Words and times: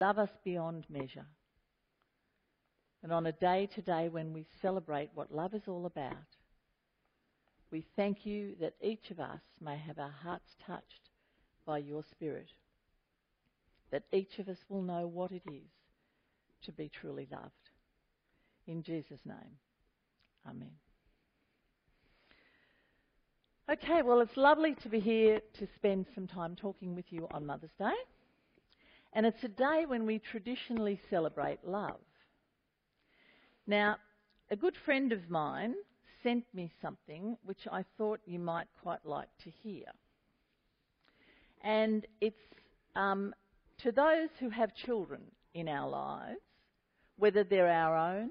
love 0.00 0.18
us 0.18 0.30
beyond 0.44 0.86
measure. 0.88 1.26
And 3.02 3.12
on 3.12 3.26
a 3.26 3.32
day 3.32 3.68
today 3.72 4.08
when 4.08 4.32
we 4.32 4.46
celebrate 4.60 5.10
what 5.14 5.34
love 5.34 5.54
is 5.54 5.62
all 5.68 5.86
about, 5.86 6.14
we 7.70 7.84
thank 7.96 8.24
you 8.24 8.54
that 8.60 8.74
each 8.80 9.10
of 9.10 9.20
us 9.20 9.40
may 9.60 9.76
have 9.76 9.98
our 9.98 10.14
hearts 10.22 10.54
touched 10.66 11.10
by 11.64 11.78
your 11.78 12.02
Spirit, 12.10 12.50
that 13.90 14.04
each 14.12 14.38
of 14.38 14.48
us 14.48 14.58
will 14.68 14.82
know 14.82 15.06
what 15.06 15.32
it 15.32 15.42
is 15.46 15.68
to 16.64 16.72
be 16.72 16.88
truly 16.88 17.28
loved. 17.30 17.52
In 18.66 18.82
Jesus' 18.82 19.20
name, 19.24 19.58
Amen. 20.48 20.70
Okay, 23.70 24.02
well, 24.02 24.20
it's 24.20 24.36
lovely 24.36 24.76
to 24.82 24.88
be 24.88 25.00
here 25.00 25.40
to 25.58 25.66
spend 25.74 26.06
some 26.14 26.28
time 26.28 26.54
talking 26.54 26.94
with 26.94 27.06
you 27.10 27.26
on 27.32 27.44
Mother's 27.44 27.74
Day. 27.78 27.94
And 29.16 29.24
it's 29.24 29.42
a 29.44 29.48
day 29.48 29.84
when 29.86 30.04
we 30.04 30.18
traditionally 30.18 31.00
celebrate 31.08 31.60
love. 31.64 32.00
Now, 33.66 33.96
a 34.50 34.56
good 34.56 34.74
friend 34.84 35.10
of 35.10 35.30
mine 35.30 35.74
sent 36.22 36.44
me 36.52 36.70
something 36.82 37.38
which 37.42 37.66
I 37.72 37.86
thought 37.96 38.20
you 38.26 38.38
might 38.38 38.66
quite 38.82 39.06
like 39.06 39.30
to 39.44 39.50
hear. 39.62 39.86
And 41.64 42.06
it's 42.20 42.36
um, 42.94 43.34
to 43.78 43.90
those 43.90 44.28
who 44.38 44.50
have 44.50 44.74
children 44.74 45.22
in 45.54 45.66
our 45.66 45.88
lives, 45.88 46.40
whether 47.16 47.42
they're 47.42 47.70
our 47.72 47.96
own, 47.96 48.28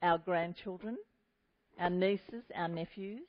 our 0.00 0.16
grandchildren, 0.16 0.96
our 1.78 1.90
nieces, 1.90 2.44
our 2.56 2.68
nephews, 2.68 3.28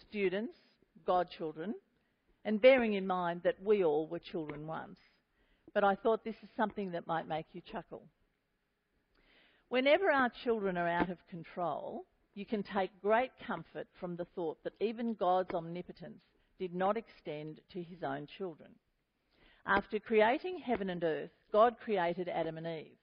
students, 0.00 0.58
godchildren, 1.04 1.74
and 2.44 2.62
bearing 2.62 2.92
in 2.92 3.04
mind 3.04 3.40
that 3.42 3.60
we 3.60 3.82
all 3.82 4.06
were 4.06 4.20
children 4.20 4.68
once. 4.68 4.98
But 5.74 5.84
I 5.84 5.96
thought 5.96 6.24
this 6.24 6.36
is 6.42 6.48
something 6.56 6.92
that 6.92 7.06
might 7.06 7.28
make 7.28 7.46
you 7.52 7.60
chuckle. 7.60 8.04
Whenever 9.68 10.10
our 10.10 10.30
children 10.44 10.76
are 10.76 10.88
out 10.88 11.10
of 11.10 11.18
control, 11.28 12.04
you 12.34 12.46
can 12.46 12.62
take 12.62 13.02
great 13.02 13.32
comfort 13.44 13.88
from 13.98 14.16
the 14.16 14.26
thought 14.36 14.62
that 14.62 14.74
even 14.80 15.14
God's 15.14 15.52
omnipotence 15.52 16.22
did 16.58 16.74
not 16.74 16.96
extend 16.96 17.60
to 17.72 17.82
his 17.82 18.04
own 18.04 18.28
children. 18.38 18.70
After 19.66 19.98
creating 19.98 20.58
heaven 20.58 20.90
and 20.90 21.02
earth, 21.02 21.30
God 21.50 21.76
created 21.82 22.28
Adam 22.28 22.56
and 22.58 22.66
Eve. 22.66 22.96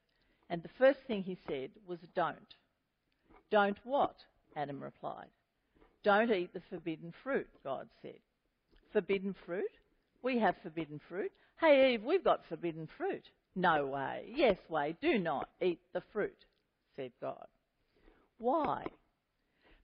And 0.50 0.64
the 0.64 0.70
first 0.78 1.00
thing 1.08 1.24
he 1.24 1.38
said 1.48 1.72
was, 1.88 2.00
Don't. 2.16 2.56
Don't 3.50 3.78
what? 3.84 4.16
Adam 4.56 4.82
replied. 4.82 5.30
Don't 6.04 6.32
eat 6.32 6.54
the 6.54 6.62
forbidden 6.70 7.14
fruit, 7.24 7.50
God 7.64 7.88
said. 8.02 8.20
Forbidden 8.94 9.36
fruit? 9.46 9.72
We 10.24 10.40
have 10.40 10.56
forbidden 10.62 11.00
fruit. 11.10 11.32
Hey, 11.60 11.94
Eve, 11.94 12.04
we've 12.04 12.24
got 12.24 12.46
forbidden 12.48 12.88
fruit. 12.98 13.24
No 13.56 13.88
way. 13.88 14.26
Yes 14.34 14.58
way. 14.70 14.96
Do 15.02 15.18
not 15.18 15.50
eat 15.62 15.80
the 15.94 16.04
fruit, 16.14 16.46
said 16.96 17.12
God. 17.22 17.48
Why? 18.38 18.86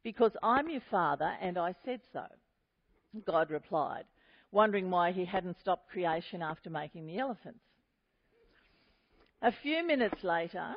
Because 0.03 0.31
I'm 0.41 0.69
your 0.69 0.81
father 0.89 1.31
and 1.41 1.57
I 1.57 1.75
said 1.83 2.01
so. 2.13 2.25
God 3.25 3.49
replied, 3.49 4.05
wondering 4.51 4.89
why 4.89 5.11
he 5.11 5.25
hadn't 5.25 5.59
stopped 5.59 5.89
creation 5.89 6.41
after 6.41 6.69
making 6.69 7.07
the 7.07 7.19
elephants. 7.19 7.59
A 9.41 9.51
few 9.51 9.85
minutes 9.85 10.23
later, 10.23 10.73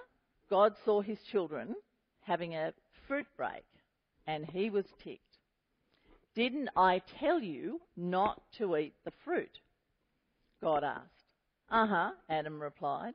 God 0.50 0.74
saw 0.84 1.00
his 1.00 1.18
children 1.30 1.74
having 2.22 2.54
a 2.54 2.72
fruit 3.06 3.26
break 3.36 3.64
and 4.26 4.44
he 4.46 4.68
was 4.68 4.84
ticked. 5.02 5.29
Didn't 6.34 6.68
I 6.76 7.02
tell 7.18 7.40
you 7.40 7.80
not 7.96 8.40
to 8.58 8.76
eat 8.76 8.94
the 9.04 9.12
fruit? 9.24 9.58
God 10.62 10.84
asked. 10.84 11.24
Uh 11.70 11.86
huh, 11.86 12.10
Adam 12.28 12.60
replied. 12.60 13.14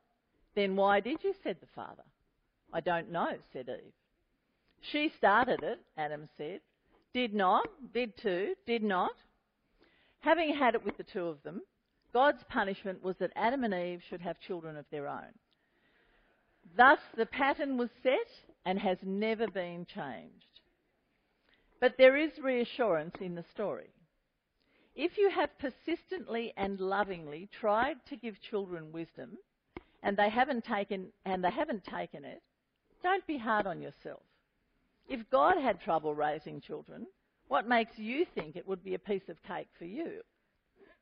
Then 0.56 0.76
why 0.76 1.00
did 1.00 1.24
you? 1.24 1.34
said 1.44 1.58
the 1.60 1.68
father. 1.76 2.04
I 2.74 2.80
don't 2.80 3.12
know, 3.12 3.32
said 3.54 3.70
Eve. 3.70 3.94
She 4.92 5.12
started 5.18 5.64
it, 5.64 5.80
Adam 5.98 6.28
said. 6.38 6.62
Did 7.14 7.34
not, 7.34 7.68
did 7.94 8.18
too, 8.18 8.56
did 8.66 8.84
not. 8.84 9.14
Having 10.20 10.56
had 10.56 10.76
it 10.76 10.84
with 10.84 10.98
the 10.98 11.04
two 11.04 11.28
of 11.28 11.42
them, 11.44 11.62
God's 12.14 12.44
punishment 12.50 13.04
was 13.04 13.16
that 13.20 13.32
Adam 13.36 13.64
and 13.64 13.74
Eve 13.74 14.02
should 14.10 14.22
have 14.22 14.40
children 14.40 14.76
of 14.78 14.86
their 14.92 15.08
own. 15.08 15.34
Thus, 16.76 17.00
the 17.16 17.26
pattern 17.26 17.78
was 17.78 17.90
set 18.04 18.28
and 18.66 18.80
has 18.80 18.98
never 19.04 19.48
been 19.48 19.86
changed. 19.86 20.55
But 21.80 21.96
there 21.98 22.16
is 22.16 22.32
reassurance 22.42 23.16
in 23.20 23.36
the 23.36 23.46
story. 23.54 23.90
If 24.96 25.18
you 25.18 25.30
have 25.30 25.50
persistently 25.60 26.54
and 26.56 26.80
lovingly 26.80 27.50
tried 27.60 27.98
to 28.10 28.16
give 28.16 28.42
children 28.50 28.92
wisdom 28.94 29.38
and 30.02 30.16
they 30.16 30.30
haven't 30.30 30.64
taken 30.64 31.08
and 31.26 31.44
they 31.44 31.52
haven't 31.52 31.84
taken 31.84 32.24
it, 32.24 32.42
don't 33.04 33.28
be 33.28 33.38
hard 33.38 33.68
on 33.68 33.82
yourself. 33.82 34.24
If 35.08 35.30
God 35.30 35.58
had 35.62 35.82
trouble 35.82 36.16
raising 36.16 36.62
children, 36.62 37.06
what 37.48 37.68
makes 37.68 37.98
you 38.00 38.26
think 38.34 38.56
it 38.56 38.68
would 38.68 38.84
be 38.84 38.96
a 38.96 39.00
piece 39.00 39.28
of 39.30 39.44
cake 39.44 39.68
for 39.78 39.86
you? 39.86 40.22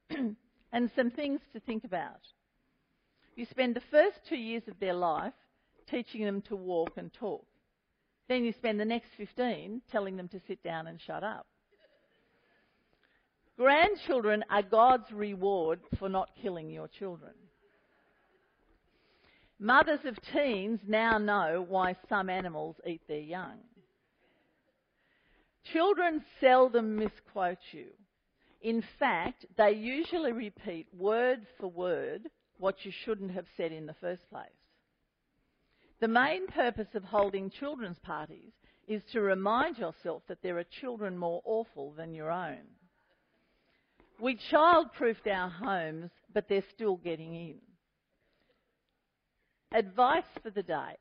and 0.73 0.91
some 0.95 1.11
things 1.11 1.39
to 1.53 1.59
think 1.59 1.83
about. 1.83 2.19
You 3.35 3.45
spend 3.45 3.75
the 3.75 3.81
first 3.91 4.17
two 4.27 4.35
years 4.35 4.63
of 4.67 4.79
their 4.79 4.93
life 4.93 5.33
teaching 5.89 6.25
them 6.25 6.41
to 6.43 6.55
walk 6.55 6.93
and 6.97 7.13
talk. 7.13 7.45
Then 8.33 8.45
you 8.45 8.51
spend 8.53 8.79
the 8.79 8.85
next 8.85 9.09
15 9.15 9.83
telling 9.91 10.17
them 10.17 10.27
to 10.29 10.39
sit 10.47 10.63
down 10.63 10.87
and 10.87 10.99
shut 10.99 11.23
up. 11.23 11.45
Grandchildren 13.59 14.43
are 14.49 14.63
God's 14.63 15.11
reward 15.11 15.81
for 15.99 16.09
not 16.09 16.31
killing 16.41 16.71
your 16.71 16.87
children. 16.87 17.33
Mothers 19.59 19.99
of 20.05 20.17
teens 20.33 20.79
now 20.87 21.19
know 21.19 21.63
why 21.69 21.95
some 22.09 22.27
animals 22.27 22.75
eat 22.87 23.01
their 23.07 23.19
young. 23.19 23.59
Children 25.71 26.23
seldom 26.41 26.95
misquote 26.95 27.59
you. 27.71 27.89
In 28.63 28.83
fact, 28.97 29.45
they 29.59 29.73
usually 29.73 30.31
repeat 30.31 30.87
word 30.97 31.45
for 31.59 31.67
word 31.67 32.23
what 32.57 32.83
you 32.83 32.91
shouldn't 33.05 33.29
have 33.29 33.45
said 33.55 33.71
in 33.71 33.85
the 33.85 33.95
first 34.01 34.27
place. 34.31 34.62
The 36.03 36.09
main 36.09 36.47
purpose 36.47 36.89
of 36.95 37.05
holding 37.05 37.49
children's 37.49 37.99
parties 37.99 38.51
is 38.89 39.01
to 39.13 39.21
remind 39.21 39.77
yourself 39.77 40.21
that 40.27 40.43
there 40.43 40.57
are 40.57 40.65
children 40.81 41.17
more 41.17 41.41
awful 41.45 41.93
than 41.93 42.13
your 42.13 42.29
own. 42.29 42.59
We 44.19 44.37
child-proofed 44.51 45.25
our 45.27 45.47
homes, 45.47 46.11
but 46.33 46.49
they're 46.49 46.65
still 46.75 46.97
getting 46.97 47.33
in. 47.33 47.55
Advice 49.71 50.25
for 50.43 50.49
the 50.49 50.61
day. 50.61 50.97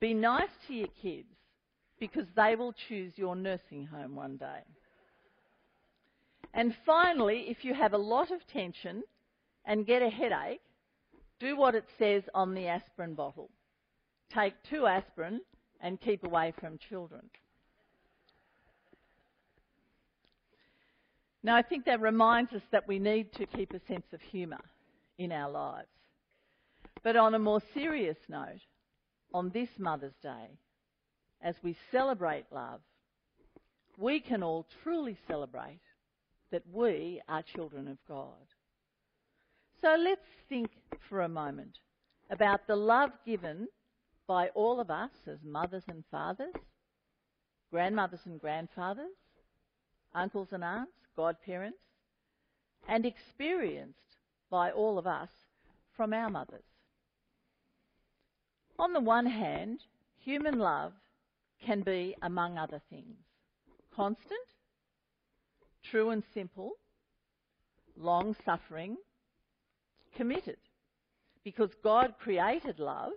Be 0.00 0.14
nice 0.14 0.48
to 0.68 0.72
your 0.72 0.88
kids 1.02 1.36
because 2.00 2.24
they 2.34 2.56
will 2.56 2.72
choose 2.88 3.12
your 3.16 3.36
nursing 3.36 3.84
home 3.84 4.16
one 4.16 4.38
day. 4.38 4.62
And 6.54 6.74
finally, 6.86 7.44
if 7.48 7.62
you 7.62 7.74
have 7.74 7.92
a 7.92 7.98
lot 7.98 8.30
of 8.30 8.40
tension 8.50 9.02
and 9.66 9.86
get 9.86 10.00
a 10.00 10.08
headache, 10.08 10.62
do 11.38 11.58
what 11.58 11.74
it 11.74 11.84
says 11.98 12.22
on 12.32 12.54
the 12.54 12.68
aspirin 12.68 13.12
bottle 13.12 13.50
take 14.34 14.54
two 14.68 14.86
aspirin 14.86 15.40
and 15.80 16.00
keep 16.00 16.24
away 16.24 16.52
from 16.60 16.78
children. 16.88 17.22
Now, 21.42 21.56
I 21.56 21.62
think 21.62 21.86
that 21.86 22.00
reminds 22.00 22.52
us 22.52 22.62
that 22.70 22.86
we 22.86 23.00
need 23.00 23.32
to 23.34 23.46
keep 23.46 23.72
a 23.72 23.80
sense 23.88 24.06
of 24.12 24.20
humour 24.20 24.60
in 25.18 25.32
our 25.32 25.50
lives. 25.50 25.88
But 27.02 27.16
on 27.16 27.34
a 27.34 27.38
more 27.38 27.60
serious 27.74 28.16
note, 28.28 28.60
on 29.34 29.50
this 29.50 29.68
Mother's 29.76 30.14
Day, 30.22 30.58
as 31.42 31.56
we 31.62 31.76
celebrate 31.90 32.44
love, 32.52 32.80
we 33.98 34.20
can 34.20 34.42
all 34.42 34.66
truly 34.82 35.16
celebrate 35.26 35.80
that 36.52 36.62
we 36.72 37.20
are 37.28 37.42
children 37.42 37.88
of 37.88 37.98
God. 38.06 38.46
So 39.80 39.96
let's 39.98 40.20
think 40.48 40.70
for 41.08 41.22
a 41.22 41.28
moment 41.28 41.78
about 42.30 42.66
the 42.68 42.76
love 42.76 43.10
given 43.26 43.66
by 44.26 44.48
all 44.48 44.80
of 44.80 44.90
us 44.90 45.10
as 45.26 45.38
mothers 45.44 45.84
and 45.88 46.04
fathers, 46.10 46.54
grandmothers 47.70 48.20
and 48.24 48.40
grandfathers, 48.40 49.16
uncles 50.14 50.48
and 50.52 50.62
aunts, 50.62 50.92
godparents, 51.16 51.78
and 52.88 53.06
experienced 53.06 53.98
by 54.50 54.70
all 54.70 54.98
of 54.98 55.06
us 55.06 55.28
from 55.96 56.12
our 56.12 56.30
mothers. 56.30 56.64
On 58.78 58.92
the 58.92 59.00
one 59.00 59.26
hand, 59.26 59.80
human 60.18 60.58
love 60.58 60.92
can 61.64 61.82
be, 61.82 62.16
among 62.22 62.58
other 62.58 62.80
things, 62.90 63.16
constant, 63.94 64.40
true 65.90 66.10
and 66.10 66.22
simple, 66.34 66.72
long 67.96 68.34
suffering, 68.44 68.96
committed. 70.16 70.56
Because 71.44 71.70
God 71.82 72.14
created 72.20 72.78
love 72.78 73.12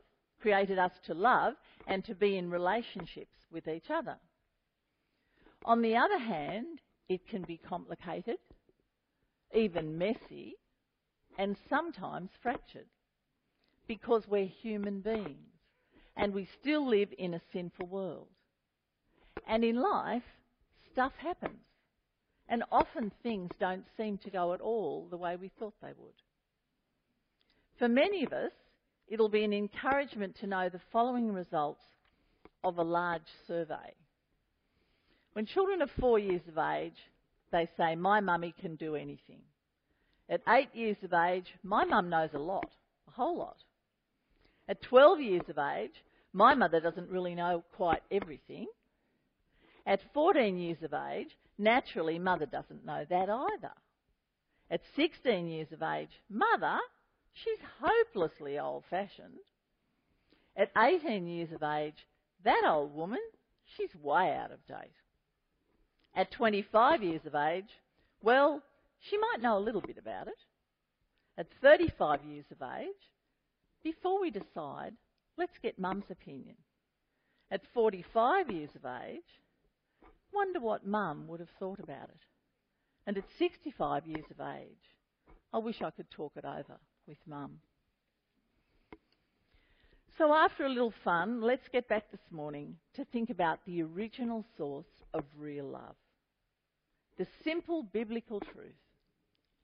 created 0.45 0.77
us 0.77 0.91
to 1.07 1.15
love 1.15 1.55
and 1.87 2.05
to 2.05 2.13
be 2.13 2.37
in 2.37 2.51
relationships 2.51 3.35
with 3.51 3.67
each 3.67 3.89
other. 3.89 4.17
On 5.65 5.81
the 5.81 5.95
other 5.95 6.19
hand, 6.19 6.79
it 7.09 7.27
can 7.27 7.41
be 7.41 7.57
complicated, 7.57 8.37
even 9.55 9.97
messy, 9.97 10.53
and 11.39 11.57
sometimes 11.67 12.29
fractured. 12.43 12.85
because 13.87 14.23
we're 14.27 14.45
human 14.45 15.01
beings 15.01 15.59
and 16.15 16.33
we 16.33 16.47
still 16.61 16.87
live 16.87 17.09
in 17.17 17.33
a 17.33 17.41
sinful 17.53 17.87
world. 17.87 18.27
And 19.47 19.63
in 19.63 19.81
life, 19.81 20.23
stuff 20.91 21.13
happens. 21.17 21.65
And 22.47 22.63
often 22.71 23.11
things 23.23 23.51
don't 23.59 23.85
seem 23.97 24.17
to 24.19 24.29
go 24.29 24.53
at 24.53 24.61
all 24.61 25.07
the 25.09 25.17
way 25.17 25.35
we 25.35 25.51
thought 25.59 25.73
they 25.81 25.93
would. 25.97 26.21
For 27.77 27.87
many 27.87 28.23
of 28.25 28.33
us, 28.33 28.51
it'll 29.07 29.29
be 29.29 29.43
an 29.43 29.53
encouragement 29.53 30.35
to 30.39 30.47
know 30.47 30.69
the 30.69 30.81
following 30.91 31.31
results 31.31 31.83
of 32.63 32.77
a 32.77 32.83
large 32.83 33.27
survey. 33.47 33.93
When 35.33 35.45
children 35.45 35.81
are 35.81 35.89
four 35.99 36.17
years 36.17 36.41
of 36.47 36.57
age, 36.57 36.97
they 37.51 37.67
say, 37.77 37.95
My 37.95 38.19
mummy 38.19 38.53
can 38.59 38.75
do 38.75 38.95
anything. 38.95 39.41
At 40.29 40.41
eight 40.49 40.69
years 40.73 40.97
of 41.03 41.13
age, 41.13 41.53
my 41.63 41.85
mum 41.85 42.09
knows 42.09 42.31
a 42.33 42.39
lot, 42.39 42.69
a 43.07 43.11
whole 43.11 43.37
lot. 43.37 43.57
At 44.67 44.81
12 44.81 45.21
years 45.21 45.43
of 45.49 45.57
age, 45.57 45.93
my 46.33 46.55
mother 46.55 46.79
doesn't 46.79 47.09
really 47.09 47.35
know 47.35 47.63
quite 47.75 48.01
everything. 48.11 48.65
At 49.85 50.01
14 50.13 50.57
years 50.57 50.81
of 50.81 50.93
age, 50.93 51.29
naturally, 51.57 52.17
mother 52.17 52.47
doesn't 52.47 52.85
know 52.85 53.05
that 53.07 53.29
either. 53.29 53.71
At 54.71 54.81
16 54.95 55.47
years 55.47 55.71
of 55.71 55.83
age, 55.83 56.09
mother, 56.29 56.79
she's 57.35 57.59
hopelessly 57.81 58.57
old 58.57 58.83
fashioned. 58.89 59.39
At 60.55 60.71
18 60.77 61.27
years 61.27 61.49
of 61.51 61.63
age, 61.63 62.07
that 62.43 62.63
old 62.65 62.95
woman, 62.95 63.19
she's 63.75 63.93
way 64.01 64.33
out 64.33 64.51
of 64.51 64.65
date. 64.67 64.95
At 66.15 66.31
25 66.31 67.03
years 67.03 67.25
of 67.25 67.35
age, 67.35 67.69
well, 68.21 68.61
she 69.01 69.17
might 69.17 69.41
know 69.41 69.57
a 69.57 69.59
little 69.59 69.81
bit 69.81 69.97
about 69.97 70.27
it. 70.27 70.39
At 71.37 71.47
35 71.61 72.23
years 72.23 72.45
of 72.51 72.61
age, 72.79 73.11
before 73.83 74.21
we 74.21 74.31
decide, 74.31 74.93
let's 75.37 75.57
get 75.61 75.77
mum's 75.77 76.09
opinion. 76.09 76.55
At 77.51 77.61
45 77.73 78.49
years 78.49 78.69
of 78.75 78.85
age, 79.03 79.41
wonder 80.33 80.61
what 80.61 80.87
mum 80.87 81.27
would 81.27 81.41
have 81.41 81.49
thought 81.59 81.79
about 81.79 82.09
it. 82.09 82.21
And 83.05 83.17
at 83.17 83.25
65 83.37 84.07
years 84.07 84.25
of 84.31 84.39
age, 84.39 84.95
I 85.53 85.57
wish 85.57 85.81
I 85.81 85.91
could 85.91 86.09
talk 86.09 86.31
it 86.37 86.45
over 86.45 86.79
with 87.07 87.17
mum. 87.27 87.59
So 90.17 90.33
after 90.33 90.65
a 90.65 90.69
little 90.69 90.93
fun, 91.03 91.41
let's 91.41 91.67
get 91.73 91.89
back 91.89 92.09
this 92.09 92.31
morning 92.31 92.77
to 92.95 93.03
think 93.05 93.29
about 93.29 93.59
the 93.65 93.81
original 93.83 94.45
source 94.57 94.85
of 95.13 95.23
real 95.37 95.65
love. 95.65 95.95
The 97.17 97.27
simple 97.43 97.83
biblical 97.83 98.39
truth 98.39 98.75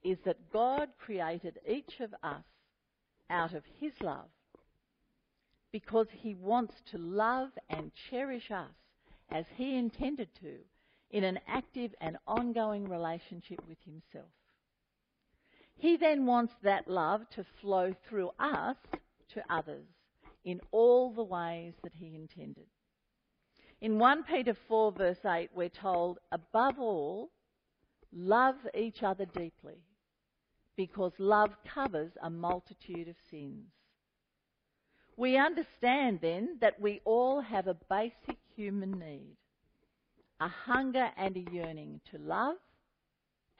is 0.04 0.18
that 0.24 0.52
God 0.52 0.88
created 0.98 1.58
each 1.66 2.00
of 2.00 2.14
us 2.22 2.44
out 3.30 3.54
of 3.54 3.62
His 3.80 3.92
love 4.02 4.28
because 5.70 6.06
He 6.10 6.34
wants 6.34 6.74
to 6.90 6.98
love 6.98 7.50
and 7.70 7.90
cherish 8.10 8.50
us 8.50 8.74
as 9.30 9.46
He 9.56 9.76
intended 9.76 10.28
to 10.42 10.56
in 11.10 11.24
an 11.24 11.38
active 11.48 11.94
and 12.00 12.18
ongoing 12.26 12.88
relationship 12.88 13.60
with 13.66 13.78
Himself. 13.84 14.30
He 15.76 15.96
then 15.96 16.26
wants 16.26 16.54
that 16.62 16.88
love 16.88 17.28
to 17.30 17.44
flow 17.60 17.94
through 18.08 18.30
us 18.38 18.76
to 19.34 19.42
others 19.50 19.86
in 20.44 20.60
all 20.70 21.12
the 21.12 21.22
ways 21.22 21.74
that 21.82 21.92
He 21.98 22.14
intended. 22.14 22.66
In 23.80 23.98
1 23.98 24.24
Peter 24.24 24.56
4, 24.68 24.92
verse 24.92 25.24
8, 25.24 25.50
we're 25.54 25.68
told, 25.68 26.18
above 26.30 26.78
all, 26.78 27.30
love 28.12 28.56
each 28.74 29.02
other 29.02 29.24
deeply, 29.24 29.82
because 30.76 31.12
love 31.18 31.50
covers 31.74 32.12
a 32.22 32.30
multitude 32.30 33.08
of 33.08 33.16
sins. 33.30 33.66
We 35.16 35.36
understand 35.36 36.20
then 36.22 36.58
that 36.60 36.80
we 36.80 37.00
all 37.04 37.40
have 37.40 37.66
a 37.66 37.76
basic 37.88 38.38
human 38.54 38.92
need 38.92 39.36
a 40.40 40.48
hunger 40.48 41.08
and 41.16 41.36
a 41.36 41.52
yearning 41.52 42.00
to 42.10 42.18
love 42.18 42.56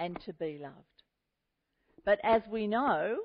and 0.00 0.20
to 0.20 0.32
be 0.32 0.58
loved. 0.60 0.91
But 2.04 2.18
as 2.24 2.42
we 2.50 2.66
know, 2.66 3.18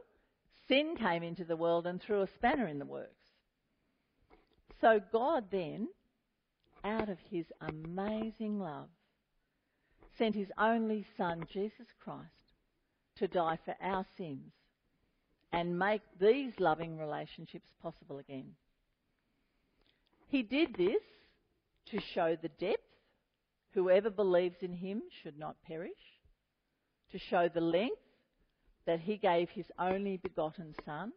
sin 0.67 0.95
came 0.97 1.23
into 1.23 1.43
the 1.43 1.55
world 1.55 1.87
and 1.87 2.01
threw 2.01 2.21
a 2.21 2.27
spanner 2.27 2.67
in 2.67 2.79
the 2.79 2.85
works. 2.85 3.11
So 4.79 5.01
God 5.11 5.45
then, 5.51 5.87
out 6.83 7.09
of 7.09 7.17
his 7.29 7.45
amazing 7.61 8.59
love, 8.59 8.89
sent 10.17 10.35
his 10.35 10.51
only 10.57 11.05
Son, 11.17 11.45
Jesus 11.51 11.87
Christ, 12.03 12.27
to 13.17 13.27
die 13.27 13.57
for 13.65 13.75
our 13.81 14.05
sins 14.17 14.53
and 15.51 15.79
make 15.79 16.01
these 16.19 16.53
loving 16.59 16.97
relationships 16.97 17.69
possible 17.81 18.19
again. 18.19 18.51
He 20.27 20.43
did 20.43 20.75
this 20.75 21.01
to 21.91 21.99
show 22.13 22.35
the 22.35 22.49
depth, 22.49 22.83
whoever 23.73 24.09
believes 24.09 24.57
in 24.61 24.73
him 24.73 25.01
should 25.23 25.39
not 25.39 25.55
perish, 25.65 25.91
to 27.11 27.17
show 27.17 27.47
the 27.47 27.61
length, 27.61 28.01
that 28.87 29.01
he 29.01 29.17
gave 29.17 29.49
his 29.49 29.65
only 29.77 30.17
begotten 30.17 30.73
Son, 30.85 31.11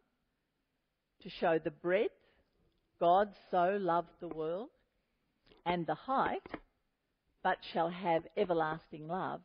to 1.22 1.30
show 1.30 1.58
the 1.58 1.70
breadth, 1.70 2.10
God 2.98 3.30
so 3.50 3.78
loved 3.80 4.10
the 4.20 4.28
world, 4.28 4.68
and 5.64 5.86
the 5.86 5.94
height, 5.94 6.46
but 7.42 7.58
shall 7.72 7.88
have 7.88 8.24
everlasting 8.36 9.08
love, 9.08 9.40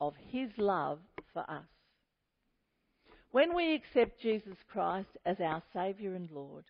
of 0.00 0.14
his 0.30 0.50
love 0.56 0.98
for 1.32 1.48
us. 1.48 1.66
When 3.32 3.54
we 3.54 3.74
accept 3.74 4.20
Jesus 4.22 4.56
Christ 4.72 5.10
as 5.26 5.36
our 5.40 5.62
Saviour 5.72 6.14
and 6.14 6.30
Lord, 6.30 6.64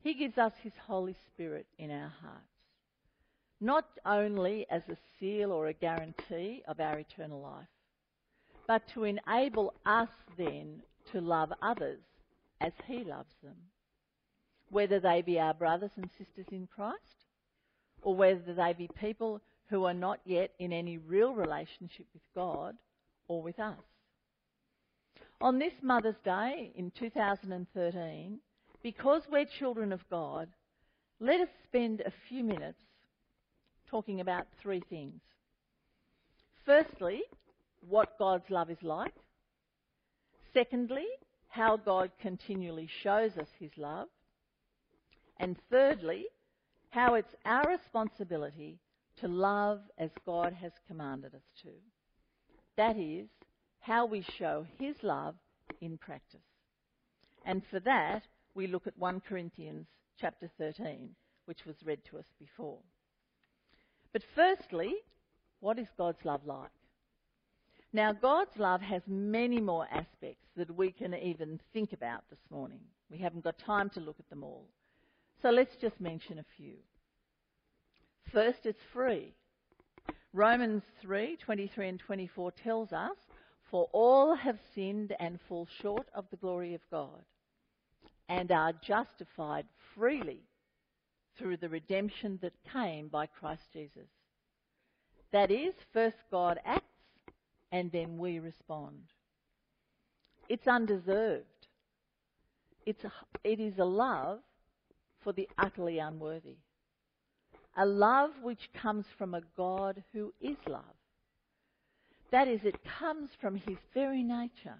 he 0.00 0.14
gives 0.14 0.38
us 0.38 0.52
his 0.62 0.72
Holy 0.86 1.16
Spirit 1.26 1.66
in 1.76 1.90
our 1.90 2.12
hearts, 2.22 2.46
not 3.60 3.86
only 4.06 4.64
as 4.70 4.82
a 4.88 4.96
seal 5.18 5.50
or 5.50 5.66
a 5.66 5.72
guarantee 5.72 6.62
of 6.68 6.78
our 6.78 7.00
eternal 7.00 7.40
life, 7.40 7.66
but 8.68 8.86
to 8.94 9.04
enable 9.04 9.74
us 9.86 10.10
then 10.36 10.82
to 11.10 11.20
love 11.20 11.50
others 11.62 12.02
as 12.60 12.72
he 12.86 13.02
loves 13.02 13.34
them, 13.42 13.56
whether 14.70 15.00
they 15.00 15.22
be 15.22 15.40
our 15.40 15.54
brothers 15.54 15.90
and 15.96 16.08
sisters 16.18 16.46
in 16.52 16.68
Christ, 16.72 17.24
or 18.02 18.14
whether 18.14 18.54
they 18.54 18.74
be 18.74 18.88
people 19.00 19.40
who 19.70 19.84
are 19.84 19.94
not 19.94 20.20
yet 20.24 20.52
in 20.58 20.72
any 20.72 20.98
real 20.98 21.32
relationship 21.32 22.06
with 22.12 22.22
God 22.34 22.76
or 23.26 23.42
with 23.42 23.58
us. 23.58 23.78
On 25.40 25.58
this 25.58 25.72
Mother's 25.82 26.20
Day 26.22 26.72
in 26.76 26.90
2013, 26.90 28.38
because 28.82 29.22
we're 29.30 29.46
children 29.58 29.92
of 29.92 30.08
God, 30.10 30.48
let 31.20 31.40
us 31.40 31.48
spend 31.64 32.00
a 32.00 32.12
few 32.28 32.44
minutes 32.44 32.82
talking 33.90 34.20
about 34.20 34.46
three 34.60 34.82
things. 34.90 35.20
Firstly, 36.66 37.22
what 37.88 38.18
God's 38.18 38.48
love 38.50 38.70
is 38.70 38.82
like. 38.82 39.14
Secondly, 40.52 41.06
how 41.48 41.76
God 41.76 42.10
continually 42.20 42.88
shows 43.02 43.32
us 43.38 43.48
his 43.58 43.70
love. 43.76 44.08
And 45.38 45.56
thirdly, 45.70 46.26
how 46.90 47.14
it's 47.14 47.34
our 47.44 47.68
responsibility 47.68 48.78
to 49.20 49.28
love 49.28 49.80
as 49.98 50.10
God 50.24 50.52
has 50.52 50.72
commanded 50.86 51.34
us 51.34 51.42
to. 51.62 51.70
That 52.76 52.96
is, 52.96 53.28
how 53.80 54.06
we 54.06 54.24
show 54.38 54.66
His 54.78 54.96
love 55.02 55.34
in 55.80 55.98
practice. 55.98 56.40
And 57.44 57.62
for 57.70 57.80
that, 57.80 58.22
we 58.54 58.66
look 58.66 58.86
at 58.86 58.98
1 58.98 59.22
Corinthians 59.28 59.86
chapter 60.20 60.50
13, 60.58 61.10
which 61.46 61.64
was 61.66 61.76
read 61.84 62.00
to 62.10 62.18
us 62.18 62.26
before. 62.38 62.78
But 64.12 64.22
firstly, 64.34 64.94
what 65.60 65.78
is 65.78 65.88
God's 65.96 66.24
love 66.24 66.42
like? 66.44 66.70
Now, 67.92 68.12
God's 68.12 68.56
love 68.58 68.82
has 68.82 69.02
many 69.06 69.60
more 69.60 69.86
aspects 69.90 70.46
that 70.56 70.74
we 70.76 70.92
can 70.92 71.14
even 71.14 71.58
think 71.72 71.92
about 71.92 72.22
this 72.28 72.38
morning. 72.50 72.80
We 73.10 73.18
haven't 73.18 73.44
got 73.44 73.58
time 73.58 73.88
to 73.90 74.00
look 74.00 74.16
at 74.18 74.28
them 74.28 74.44
all. 74.44 74.66
So 75.40 75.50
let's 75.50 75.76
just 75.76 76.00
mention 76.00 76.38
a 76.38 76.44
few. 76.56 76.74
First, 78.32 78.66
it's 78.66 78.82
free. 78.92 79.34
Romans 80.34 80.82
3 81.00 81.36
23 81.42 81.88
and 81.88 82.00
24 82.00 82.52
tells 82.52 82.92
us, 82.92 83.16
For 83.70 83.88
all 83.92 84.34
have 84.34 84.58
sinned 84.74 85.14
and 85.18 85.38
fall 85.48 85.66
short 85.80 86.08
of 86.14 86.26
the 86.30 86.36
glory 86.36 86.74
of 86.74 86.82
God, 86.90 87.24
and 88.28 88.52
are 88.52 88.74
justified 88.86 89.64
freely 89.94 90.42
through 91.38 91.56
the 91.56 91.68
redemption 91.68 92.38
that 92.42 92.52
came 92.70 93.08
by 93.08 93.26
Christ 93.26 93.62
Jesus. 93.72 94.08
That 95.32 95.50
is, 95.50 95.74
first 95.92 96.16
God 96.30 96.58
acts, 96.64 96.84
and 97.72 97.90
then 97.92 98.18
we 98.18 98.38
respond. 98.38 99.00
It's 100.48 100.66
undeserved. 100.66 101.44
It's 102.86 103.04
a, 103.04 103.12
it 103.44 103.60
is 103.60 103.78
a 103.78 103.84
love 103.84 104.40
for 105.22 105.32
the 105.32 105.48
utterly 105.58 105.98
unworthy 105.98 106.56
a 107.78 107.86
love 107.86 108.30
which 108.42 108.68
comes 108.82 109.06
from 109.16 109.34
a 109.34 109.40
God 109.56 110.02
who 110.12 110.34
is 110.40 110.56
love. 110.66 110.82
That 112.32 112.48
is, 112.48 112.60
it 112.64 112.76
comes 112.98 113.30
from 113.40 113.54
his 113.54 113.78
very 113.94 114.22
nature. 114.22 114.78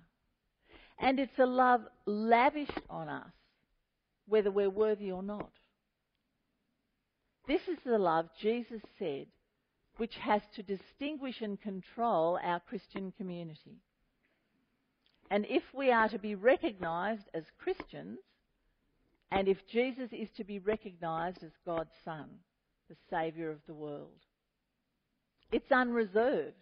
And 0.99 1.21
it's 1.21 1.39
a 1.39 1.47
love 1.47 1.83
lavished 2.07 2.81
on 2.91 3.09
us 3.09 3.31
whether 4.27 4.51
we're 4.51 4.69
worthy 4.69 5.13
or 5.13 5.23
not. 5.23 5.51
This 7.47 7.63
is 7.69 7.79
the 7.87 7.99
love 7.99 8.29
Jesus 8.43 8.83
said 8.99 9.27
which 9.99 10.15
has 10.17 10.43
to 10.55 10.63
distinguish 10.63 11.41
and 11.41 11.61
control 11.61 12.39
our 12.43 12.61
Christian 12.61 13.13
community. 13.17 13.77
And 15.31 15.45
if 15.49 15.63
we 15.75 15.91
are 15.91 16.09
to 16.09 16.19
be 16.19 16.35
recognised 16.35 17.29
as 17.35 17.45
Christians, 17.59 18.19
and 19.31 19.47
if 19.47 19.59
Jesus 19.71 20.09
is 20.13 20.29
to 20.37 20.45
be 20.45 20.59
recognised 20.59 21.43
as 21.45 21.51
God's 21.67 21.91
Son, 22.05 22.29
the 22.89 22.97
Saviour 23.11 23.51
of 23.51 23.59
the 23.67 23.75
world, 23.75 24.25
it's 25.53 25.71
unreserved. 25.71 26.55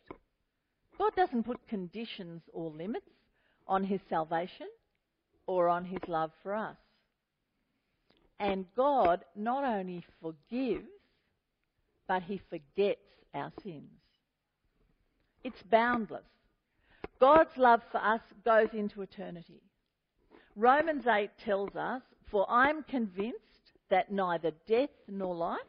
God 0.98 1.12
doesn't 1.14 1.44
put 1.44 1.68
conditions 1.68 2.42
or 2.52 2.70
limits 2.70 3.06
on 3.68 3.84
his 3.84 4.00
salvation 4.08 4.66
or 5.46 5.68
on 5.68 5.84
his 5.84 6.00
love 6.08 6.30
for 6.42 6.54
us. 6.54 6.76
And 8.40 8.66
God 8.76 9.24
not 9.34 9.64
only 9.64 10.04
forgives, 10.20 10.88
but 12.08 12.22
he 12.22 12.40
forgets 12.50 13.00
our 13.36 13.52
sins. 13.62 13.90
It's 15.44 15.62
boundless. 15.70 16.24
God's 17.20 17.56
love 17.56 17.80
for 17.92 17.98
us 17.98 18.20
goes 18.44 18.68
into 18.72 19.02
eternity. 19.02 19.62
Romans 20.56 21.06
8 21.06 21.30
tells 21.44 21.74
us, 21.76 22.02
For 22.30 22.50
I'm 22.50 22.82
convinced 22.84 23.72
that 23.90 24.10
neither 24.10 24.50
death 24.66 24.90
nor 25.08 25.34
life, 25.34 25.60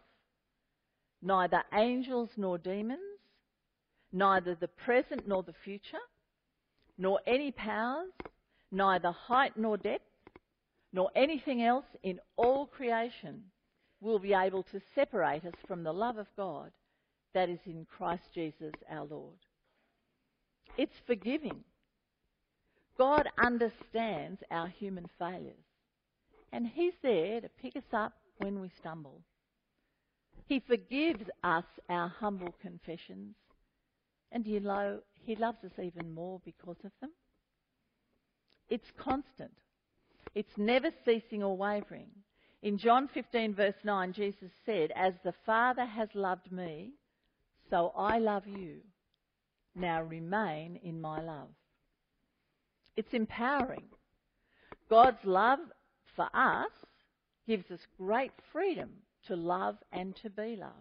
neither 1.21 1.63
angels 1.73 2.29
nor 2.37 2.57
demons, 2.57 2.99
neither 4.11 4.55
the 4.55 4.67
present 4.67 5.27
nor 5.27 5.43
the 5.43 5.53
future, 5.63 5.97
nor 6.97 7.19
any 7.27 7.51
powers, 7.51 8.09
neither 8.71 9.11
height 9.11 9.55
nor 9.55 9.77
depth, 9.77 10.03
nor 10.93 11.11
anything 11.15 11.61
else 11.61 11.85
in 12.03 12.19
all 12.35 12.65
creation 12.65 13.43
will 14.01 14.19
be 14.19 14.33
able 14.33 14.63
to 14.63 14.81
separate 14.95 15.45
us 15.45 15.53
from 15.67 15.83
the 15.83 15.93
love 15.93 16.17
of 16.17 16.27
God 16.35 16.71
that 17.37 17.49
is 17.49 17.59
in 17.67 17.85
Christ 17.85 18.23
Jesus 18.33 18.73
our 18.89 19.05
Lord. 19.05 19.35
It's 20.75 20.99
forgiving. 21.05 21.63
God 22.97 23.27
understands 23.37 24.41
our 24.49 24.67
human 24.67 25.05
failures, 25.19 25.67
and 26.51 26.65
He's 26.65 26.95
there 27.03 27.39
to 27.41 27.49
pick 27.61 27.75
us 27.75 27.93
up 27.93 28.13
when 28.39 28.59
we 28.59 28.71
stumble. 28.79 29.21
He 30.47 30.59
forgives 30.59 31.25
us 31.43 31.65
our 31.87 32.07
humble 32.07 32.55
confessions, 32.59 33.35
and 34.31 34.43
you 34.47 34.59
know, 34.59 35.01
He 35.23 35.35
loves 35.35 35.63
us 35.63 35.77
even 35.77 36.11
more 36.11 36.41
because 36.43 36.77
of 36.83 36.91
them. 37.01 37.11
It's 38.67 38.91
constant. 38.97 39.53
It's 40.33 40.57
never 40.57 40.89
ceasing 41.05 41.43
or 41.43 41.55
wavering. 41.55 42.09
In 42.63 42.79
John 42.79 43.07
15, 43.13 43.53
verse 43.53 43.77
9, 43.83 44.13
Jesus 44.13 44.49
said, 44.65 44.89
As 44.95 45.13
the 45.23 45.35
Father 45.45 45.85
has 45.85 46.09
loved 46.15 46.51
me, 46.51 46.93
so 47.69 47.91
I 47.95 48.19
love 48.19 48.47
you. 48.47 48.77
Now 49.75 50.01
remain 50.01 50.79
in 50.83 50.99
my 50.99 51.21
love. 51.21 51.49
It's 52.95 53.13
empowering. 53.13 53.85
God's 54.89 55.23
love 55.23 55.59
for 56.15 56.29
us 56.33 56.71
gives 57.47 57.69
us 57.71 57.79
great 57.97 58.31
freedom 58.51 58.89
to 59.27 59.35
love 59.35 59.77
and 59.91 60.15
to 60.17 60.29
be 60.29 60.55
loved. 60.55 60.73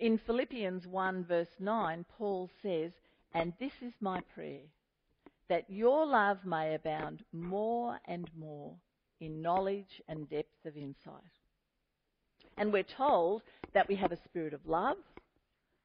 In 0.00 0.18
Philippians 0.26 0.86
1, 0.86 1.24
verse 1.24 1.48
9, 1.58 2.04
Paul 2.16 2.50
says, 2.62 2.92
And 3.34 3.52
this 3.58 3.72
is 3.80 3.94
my 4.00 4.20
prayer, 4.34 4.66
that 5.48 5.70
your 5.70 6.06
love 6.06 6.44
may 6.44 6.74
abound 6.74 7.24
more 7.32 7.98
and 8.06 8.30
more 8.38 8.74
in 9.20 9.40
knowledge 9.40 10.02
and 10.06 10.28
depth 10.28 10.66
of 10.66 10.76
insight. 10.76 11.37
And 12.58 12.72
we're 12.72 12.82
told 12.82 13.42
that 13.72 13.88
we 13.88 13.94
have 13.96 14.12
a 14.12 14.24
spirit 14.24 14.52
of 14.52 14.66
love, 14.66 14.96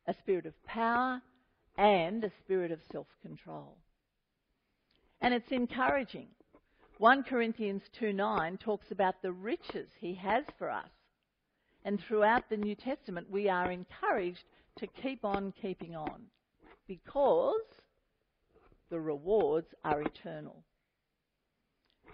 a 0.08 0.14
spirit 0.14 0.46
of 0.46 0.54
power, 0.66 1.22
and 1.78 2.24
a 2.24 2.32
spirit 2.44 2.72
of 2.72 2.80
self 2.92 3.08
control. 3.22 3.78
And 5.22 5.34
it's 5.34 5.52
encouraging. 5.52 6.28
1 6.98 7.24
Corinthians 7.24 7.84
2:9 8.00 8.58
talks 8.60 8.92
about 8.92 9.22
the 9.22 9.32
riches 9.32 9.90
he 10.00 10.16
has 10.16 10.46
for 10.58 10.70
us. 10.70 10.90
And 11.86 12.00
throughout 12.00 12.50
the 12.50 12.58
New 12.58 12.76
Testament, 12.76 13.30
we 13.30 13.50
are 13.50 13.72
encouraged 13.72 14.46
to 14.78 14.88
keep 14.88 15.24
on 15.26 15.52
keeping 15.62 15.96
on 15.96 16.30
because 16.88 17.62
the 18.90 19.00
rewards 19.00 19.74
are 19.84 20.02
eternal. 20.02 20.64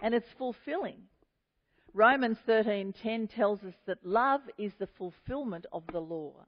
And 0.02 0.14
it's 0.14 0.30
fulfilling. 0.38 1.09
Romans 1.92 2.38
13:10 2.46 3.28
tells 3.28 3.64
us 3.64 3.74
that 3.86 4.06
love 4.06 4.42
is 4.56 4.72
the 4.74 4.86
fulfillment 4.86 5.66
of 5.72 5.86
the 5.88 6.00
law. 6.00 6.46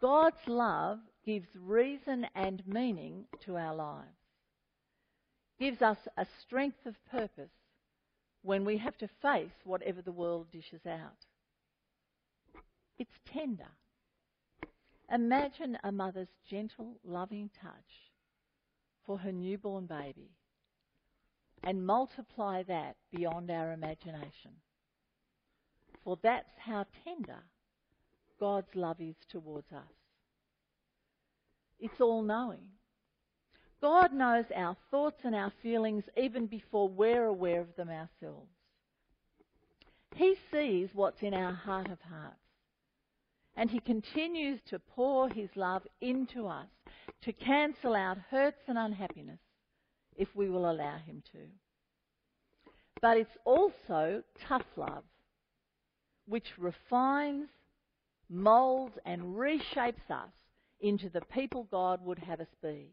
God's 0.00 0.46
love 0.48 1.00
gives 1.24 1.46
reason 1.54 2.26
and 2.34 2.66
meaning 2.66 3.26
to 3.40 3.56
our 3.56 3.74
lives. 3.74 4.18
Gives 5.58 5.80
us 5.80 6.08
a 6.16 6.26
strength 6.40 6.84
of 6.86 6.96
purpose 7.06 7.52
when 8.42 8.64
we 8.64 8.78
have 8.78 8.98
to 8.98 9.08
face 9.08 9.64
whatever 9.64 10.02
the 10.02 10.12
world 10.12 10.50
dishes 10.50 10.84
out. 10.86 11.26
It's 12.98 13.18
tender. 13.24 13.70
Imagine 15.10 15.78
a 15.84 15.92
mother's 15.92 16.34
gentle, 16.48 16.98
loving 17.04 17.50
touch 17.60 18.12
for 19.04 19.18
her 19.18 19.32
newborn 19.32 19.86
baby 19.86 20.30
and 21.62 21.86
multiply 21.86 22.62
that 22.64 22.96
beyond 23.12 23.50
our 23.50 23.72
imagination. 23.72 24.52
For 26.04 26.18
that's 26.22 26.58
how 26.58 26.86
tender 27.04 27.42
God's 28.38 28.74
love 28.74 29.00
is 29.00 29.16
towards 29.30 29.72
us. 29.72 29.92
It's 31.80 32.00
all 32.00 32.22
knowing. 32.22 32.68
God 33.80 34.12
knows 34.12 34.44
our 34.54 34.76
thoughts 34.90 35.20
and 35.24 35.34
our 35.34 35.52
feelings 35.62 36.04
even 36.16 36.46
before 36.46 36.88
we're 36.88 37.26
aware 37.26 37.60
of 37.60 37.74
them 37.76 37.88
ourselves. 37.88 38.50
He 40.14 40.34
sees 40.50 40.88
what's 40.94 41.22
in 41.22 41.34
our 41.34 41.52
heart 41.52 41.90
of 41.90 41.98
hearts. 42.00 42.36
And 43.56 43.70
He 43.70 43.80
continues 43.80 44.60
to 44.70 44.78
pour 44.78 45.28
His 45.28 45.50
love 45.56 45.82
into 46.00 46.46
us 46.46 46.68
to 47.22 47.32
cancel 47.32 47.94
out 47.94 48.18
hurts 48.30 48.62
and 48.66 48.78
unhappiness 48.78 49.40
if 50.16 50.28
we 50.34 50.48
will 50.48 50.70
allow 50.70 50.96
Him 50.98 51.22
to. 51.32 51.38
But 53.00 53.18
it's 53.18 53.36
also 53.44 54.22
tough 54.48 54.66
love, 54.76 55.04
which 56.26 56.46
refines, 56.58 57.48
moulds, 58.28 58.98
and 59.04 59.36
reshapes 59.36 60.10
us 60.10 60.32
into 60.80 61.08
the 61.10 61.20
people 61.32 61.68
God 61.70 62.04
would 62.04 62.18
have 62.18 62.40
us 62.40 62.54
be. 62.62 62.92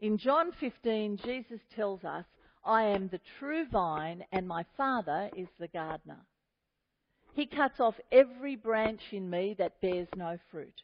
In 0.00 0.18
John 0.18 0.52
15, 0.60 1.18
Jesus 1.24 1.60
tells 1.74 2.04
us, 2.04 2.24
I 2.64 2.84
am 2.84 3.08
the 3.08 3.20
true 3.38 3.66
vine, 3.70 4.24
and 4.32 4.46
my 4.46 4.64
Father 4.76 5.30
is 5.36 5.48
the 5.58 5.68
gardener. 5.68 6.26
He 7.34 7.46
cuts 7.46 7.80
off 7.80 7.94
every 8.10 8.56
branch 8.56 9.00
in 9.12 9.30
me 9.30 9.54
that 9.58 9.80
bears 9.80 10.08
no 10.16 10.38
fruit, 10.50 10.82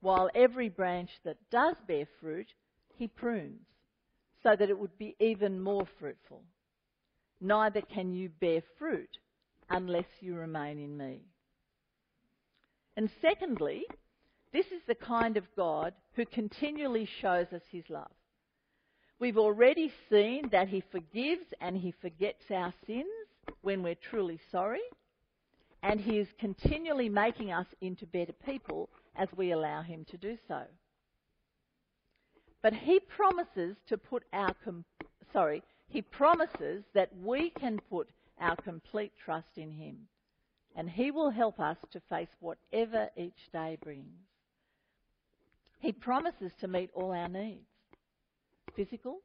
while 0.00 0.30
every 0.34 0.68
branch 0.68 1.10
that 1.24 1.36
does 1.50 1.76
bear 1.86 2.06
fruit, 2.20 2.48
he 2.96 3.08
prunes 3.08 3.66
so 4.46 4.54
that 4.54 4.70
it 4.70 4.78
would 4.78 4.96
be 4.96 5.16
even 5.18 5.60
more 5.60 5.88
fruitful. 5.98 6.40
Neither 7.40 7.80
can 7.80 8.12
you 8.12 8.28
bear 8.28 8.62
fruit 8.78 9.10
unless 9.70 10.06
you 10.20 10.36
remain 10.36 10.78
in 10.78 10.96
me. 10.96 11.22
And 12.96 13.10
secondly, 13.20 13.84
this 14.52 14.66
is 14.66 14.82
the 14.86 14.94
kind 14.94 15.36
of 15.36 15.44
God 15.56 15.94
who 16.14 16.24
continually 16.26 17.08
shows 17.20 17.46
us 17.52 17.62
his 17.72 17.82
love. 17.88 18.12
We've 19.18 19.36
already 19.36 19.92
seen 20.08 20.48
that 20.52 20.68
he 20.68 20.80
forgives 20.92 21.46
and 21.60 21.76
he 21.76 21.92
forgets 22.00 22.44
our 22.48 22.72
sins 22.86 23.06
when 23.62 23.82
we're 23.82 23.96
truly 23.96 24.38
sorry, 24.52 24.86
and 25.82 26.00
he 26.00 26.18
is 26.18 26.28
continually 26.38 27.08
making 27.08 27.50
us 27.50 27.66
into 27.80 28.06
better 28.06 28.34
people 28.44 28.90
as 29.16 29.28
we 29.36 29.50
allow 29.50 29.82
him 29.82 30.06
to 30.10 30.16
do 30.16 30.38
so. 30.46 30.62
But 32.66 32.74
he 32.74 32.98
promises 32.98 33.76
to 33.86 33.96
put 33.96 34.24
our 34.32 34.52
com- 34.64 34.84
sorry, 35.32 35.62
he 35.86 36.02
promises 36.02 36.82
that 36.94 37.16
we 37.16 37.50
can 37.50 37.78
put 37.88 38.08
our 38.40 38.56
complete 38.56 39.12
trust 39.24 39.56
in 39.56 39.70
him, 39.70 40.08
and 40.74 40.90
he 40.90 41.12
will 41.12 41.30
help 41.30 41.60
us 41.60 41.76
to 41.92 42.00
face 42.08 42.26
whatever 42.40 43.08
each 43.16 43.52
day 43.52 43.78
brings. 43.80 44.18
He 45.78 45.92
promises 45.92 46.50
to 46.58 46.66
meet 46.66 46.90
all 46.92 47.12
our 47.12 47.28
needs 47.28 47.68
physical, 48.74 49.20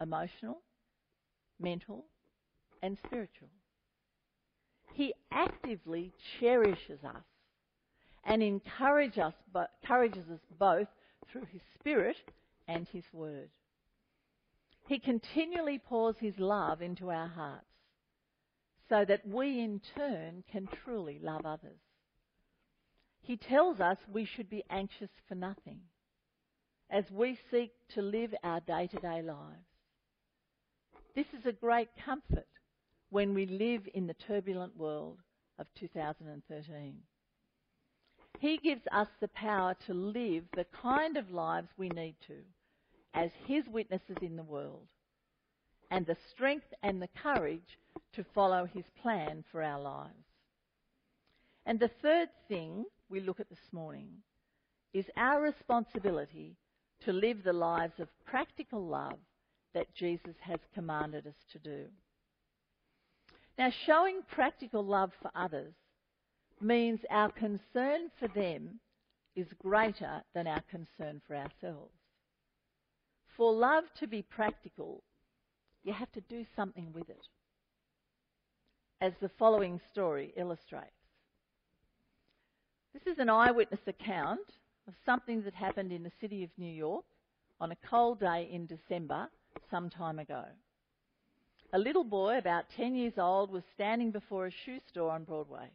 emotional, 0.00 0.58
mental, 1.58 2.04
and 2.80 2.96
spiritual. 3.04 3.48
He 4.94 5.14
actively 5.32 6.12
cherishes 6.38 7.02
us 7.02 7.24
and 8.24 8.40
encourages 8.40 9.18
us 9.18 10.40
both 10.60 10.86
through 11.26 11.46
His 11.52 11.62
Spirit 11.80 12.18
and 12.68 12.86
His 12.92 13.04
Word. 13.12 13.50
He 14.86 14.98
continually 14.98 15.78
pours 15.78 16.16
His 16.18 16.34
love 16.38 16.82
into 16.82 17.10
our 17.10 17.28
hearts, 17.28 17.66
so 18.88 19.04
that 19.06 19.26
we 19.26 19.60
in 19.60 19.80
turn 19.96 20.44
can 20.50 20.68
truly 20.84 21.18
love 21.22 21.46
others. 21.46 21.80
He 23.22 23.36
tells 23.36 23.80
us 23.80 23.96
we 24.12 24.24
should 24.24 24.50
be 24.50 24.64
anxious 24.68 25.10
for 25.28 25.34
nothing 25.34 25.80
as 26.90 27.04
we 27.10 27.38
seek 27.50 27.72
to 27.94 28.02
live 28.02 28.34
our 28.42 28.60
day 28.60 28.88
to 28.88 28.96
day 28.96 29.22
lives. 29.22 29.66
This 31.14 31.26
is 31.38 31.46
a 31.46 31.52
great 31.52 31.88
comfort 32.04 32.46
when 33.10 33.34
we 33.34 33.46
live 33.46 33.82
in 33.94 34.06
the 34.06 34.14
turbulent 34.14 34.76
world 34.76 35.18
of 35.58 35.66
2013. 35.78 36.96
He 38.38 38.58
gives 38.58 38.82
us 38.90 39.08
the 39.20 39.28
power 39.28 39.76
to 39.86 39.94
live 39.94 40.44
the 40.54 40.66
kind 40.82 41.16
of 41.16 41.30
lives 41.30 41.68
we 41.76 41.88
need 41.90 42.16
to 42.26 42.36
as 43.14 43.30
His 43.46 43.64
witnesses 43.68 44.16
in 44.20 44.36
the 44.36 44.42
world, 44.42 44.88
and 45.90 46.06
the 46.06 46.16
strength 46.30 46.66
and 46.82 47.00
the 47.00 47.08
courage 47.22 47.78
to 48.14 48.24
follow 48.34 48.64
His 48.64 48.84
plan 49.00 49.44
for 49.52 49.62
our 49.62 49.80
lives. 49.80 50.24
And 51.66 51.78
the 51.78 51.90
third 52.00 52.28
thing 52.48 52.84
we 53.08 53.20
look 53.20 53.38
at 53.38 53.48
this 53.48 53.72
morning 53.72 54.08
is 54.92 55.04
our 55.16 55.40
responsibility 55.40 56.56
to 57.04 57.12
live 57.12 57.44
the 57.44 57.52
lives 57.52 57.98
of 57.98 58.08
practical 58.24 58.86
love 58.86 59.18
that 59.74 59.94
Jesus 59.94 60.34
has 60.40 60.58
commanded 60.74 61.26
us 61.26 61.34
to 61.52 61.58
do. 61.58 61.86
Now, 63.58 63.70
showing 63.86 64.22
practical 64.34 64.84
love 64.84 65.12
for 65.20 65.30
others 65.34 65.74
means 66.62 67.00
our 67.10 67.30
concern 67.30 68.10
for 68.18 68.28
them 68.28 68.80
is 69.34 69.46
greater 69.62 70.22
than 70.34 70.46
our 70.46 70.62
concern 70.70 71.20
for 71.26 71.36
ourselves. 71.36 71.94
For 73.36 73.52
love 73.52 73.84
to 74.00 74.06
be 74.06 74.22
practical, 74.22 75.02
you 75.84 75.92
have 75.92 76.12
to 76.12 76.20
do 76.22 76.44
something 76.54 76.92
with 76.92 77.08
it, 77.08 77.26
as 79.00 79.12
the 79.20 79.30
following 79.38 79.80
story 79.90 80.32
illustrates. 80.36 80.90
This 82.92 83.14
is 83.14 83.18
an 83.18 83.30
eyewitness 83.30 83.80
account 83.86 84.40
of 84.86 84.94
something 85.06 85.42
that 85.42 85.54
happened 85.54 85.92
in 85.92 86.02
the 86.02 86.12
city 86.20 86.44
of 86.44 86.50
New 86.58 86.72
York 86.72 87.04
on 87.60 87.72
a 87.72 87.88
cold 87.88 88.20
day 88.20 88.48
in 88.52 88.66
December 88.66 89.28
some 89.70 89.88
time 89.88 90.18
ago. 90.18 90.44
A 91.72 91.78
little 91.78 92.04
boy, 92.04 92.36
about 92.36 92.64
10 92.76 92.94
years 92.94 93.14
old, 93.16 93.50
was 93.50 93.62
standing 93.74 94.10
before 94.10 94.46
a 94.46 94.50
shoe 94.64 94.78
store 94.90 95.10
on 95.10 95.24
Broadway, 95.24 95.70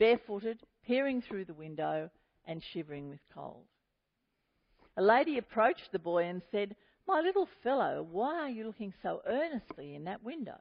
barefooted, 0.00 0.58
peering 0.84 1.22
through 1.22 1.44
the 1.44 1.54
window 1.54 2.10
and 2.46 2.60
shivering 2.72 3.08
with 3.08 3.20
cold. 3.32 3.66
A 4.96 5.02
lady 5.02 5.38
approached 5.38 5.92
the 5.92 5.98
boy 6.00 6.24
and 6.24 6.42
said, 6.50 6.74
My 7.06 7.20
little 7.20 7.46
fellow, 7.62 8.04
why 8.10 8.34
are 8.40 8.48
you 8.48 8.66
looking 8.66 8.92
so 9.02 9.20
earnestly 9.26 9.94
in 9.94 10.04
that 10.04 10.24
window? 10.24 10.58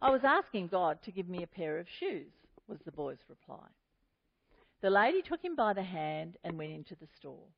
I 0.00 0.10
was 0.10 0.20
asking 0.24 0.68
God 0.68 0.98
to 1.04 1.10
give 1.10 1.28
me 1.28 1.42
a 1.42 1.46
pair 1.46 1.78
of 1.78 1.86
shoes, 1.98 2.32
was 2.68 2.78
the 2.84 2.92
boy's 2.92 3.18
reply. 3.28 3.66
The 4.82 4.90
lady 4.90 5.22
took 5.22 5.42
him 5.42 5.56
by 5.56 5.72
the 5.72 5.82
hand 5.82 6.36
and 6.44 6.58
went 6.58 6.72
into 6.72 6.94
the 6.96 7.08
store 7.18 7.48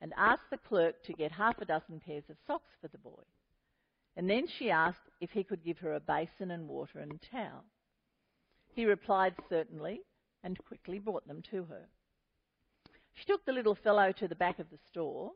and 0.00 0.12
asked 0.16 0.50
the 0.50 0.58
clerk 0.58 1.02
to 1.04 1.12
get 1.12 1.32
half 1.32 1.60
a 1.60 1.64
dozen 1.64 2.00
pairs 2.00 2.24
of 2.30 2.36
socks 2.46 2.72
for 2.80 2.88
the 2.88 2.98
boy. 2.98 3.22
And 4.16 4.28
then 4.28 4.46
she 4.46 4.70
asked 4.70 5.10
if 5.20 5.30
he 5.30 5.44
could 5.44 5.64
give 5.64 5.78
her 5.78 5.94
a 5.94 6.00
basin 6.00 6.50
and 6.50 6.68
water 6.68 6.98
and 6.98 7.12
a 7.12 7.34
towel. 7.34 7.64
He 8.74 8.86
replied 8.86 9.34
certainly 9.48 10.00
and 10.42 10.64
quickly 10.64 10.98
brought 10.98 11.26
them 11.26 11.42
to 11.50 11.64
her. 11.64 11.88
She 13.14 13.24
took 13.26 13.44
the 13.44 13.52
little 13.52 13.74
fellow 13.74 14.12
to 14.12 14.26
the 14.26 14.34
back 14.34 14.58
of 14.58 14.70
the 14.70 14.78
store 14.78 15.32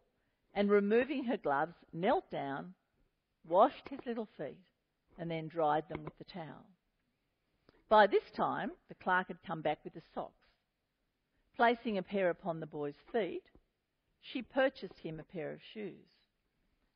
and, 0.55 0.71
removing 0.71 1.25
her 1.25 1.37
gloves, 1.37 1.77
knelt 1.93 2.31
down, 2.31 2.75
washed 3.47 3.89
his 3.89 4.01
little 4.07 4.29
feet, 4.39 4.65
and 5.19 5.31
then 5.31 5.49
dried 5.49 5.89
them 5.89 6.03
with 6.03 6.17
the 6.19 6.25
towel. 6.25 6.67
By 7.89 8.07
this 8.07 8.31
time, 8.35 8.73
the 8.89 8.95
clerk 8.95 9.29
had 9.29 9.43
come 9.47 9.61
back 9.61 9.85
with 9.85 9.95
the 9.95 10.03
socks. 10.15 10.33
Placing 11.55 11.99
a 11.99 12.03
pair 12.03 12.31
upon 12.31 12.61
the 12.61 12.67
boy's 12.67 13.01
feet, 13.13 13.45
she 14.21 14.43
purchased 14.43 14.99
him 14.99 15.21
a 15.21 15.23
pair 15.23 15.53
of 15.53 15.61
shoes 15.63 16.07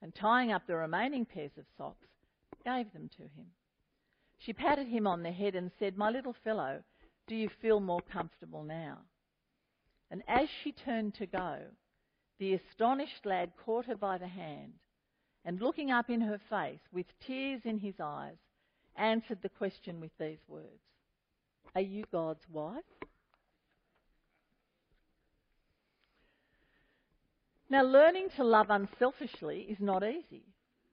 and 0.02 0.14
tying 0.14 0.50
up 0.50 0.66
the 0.66 0.76
remaining 0.76 1.24
pairs 1.26 1.56
of 1.58 1.64
socks, 1.76 2.08
gave 2.64 2.92
them 2.92 3.08
to 3.16 3.22
him. 3.22 3.46
She 4.40 4.54
patted 4.54 4.88
him 4.88 5.06
on 5.06 5.22
the 5.22 5.32
head 5.32 5.54
and 5.54 5.70
said, 5.78 5.96
My 5.96 6.10
little 6.10 6.34
fellow, 6.44 6.82
do 7.26 7.36
you 7.36 7.50
feel 7.60 7.78
more 7.78 8.00
comfortable 8.00 8.64
now? 8.64 8.98
And 10.10 10.22
as 10.26 10.48
she 10.62 10.72
turned 10.72 11.14
to 11.14 11.26
go, 11.26 11.58
the 12.38 12.54
astonished 12.54 13.26
lad 13.26 13.52
caught 13.64 13.84
her 13.84 13.96
by 13.96 14.16
the 14.16 14.26
hand 14.26 14.72
and 15.44 15.60
looking 15.60 15.90
up 15.90 16.08
in 16.08 16.22
her 16.22 16.40
face 16.48 16.80
with 16.90 17.06
tears 17.26 17.60
in 17.64 17.78
his 17.78 17.94
eyes, 18.02 18.36
answered 18.96 19.38
the 19.42 19.48
question 19.48 20.00
with 20.00 20.10
these 20.18 20.40
words 20.48 20.82
Are 21.74 21.80
you 21.82 22.04
God's 22.10 22.48
wife? 22.50 22.82
Now, 27.68 27.82
learning 27.82 28.30
to 28.36 28.44
love 28.44 28.66
unselfishly 28.70 29.66
is 29.70 29.78
not 29.80 30.02
easy 30.02 30.44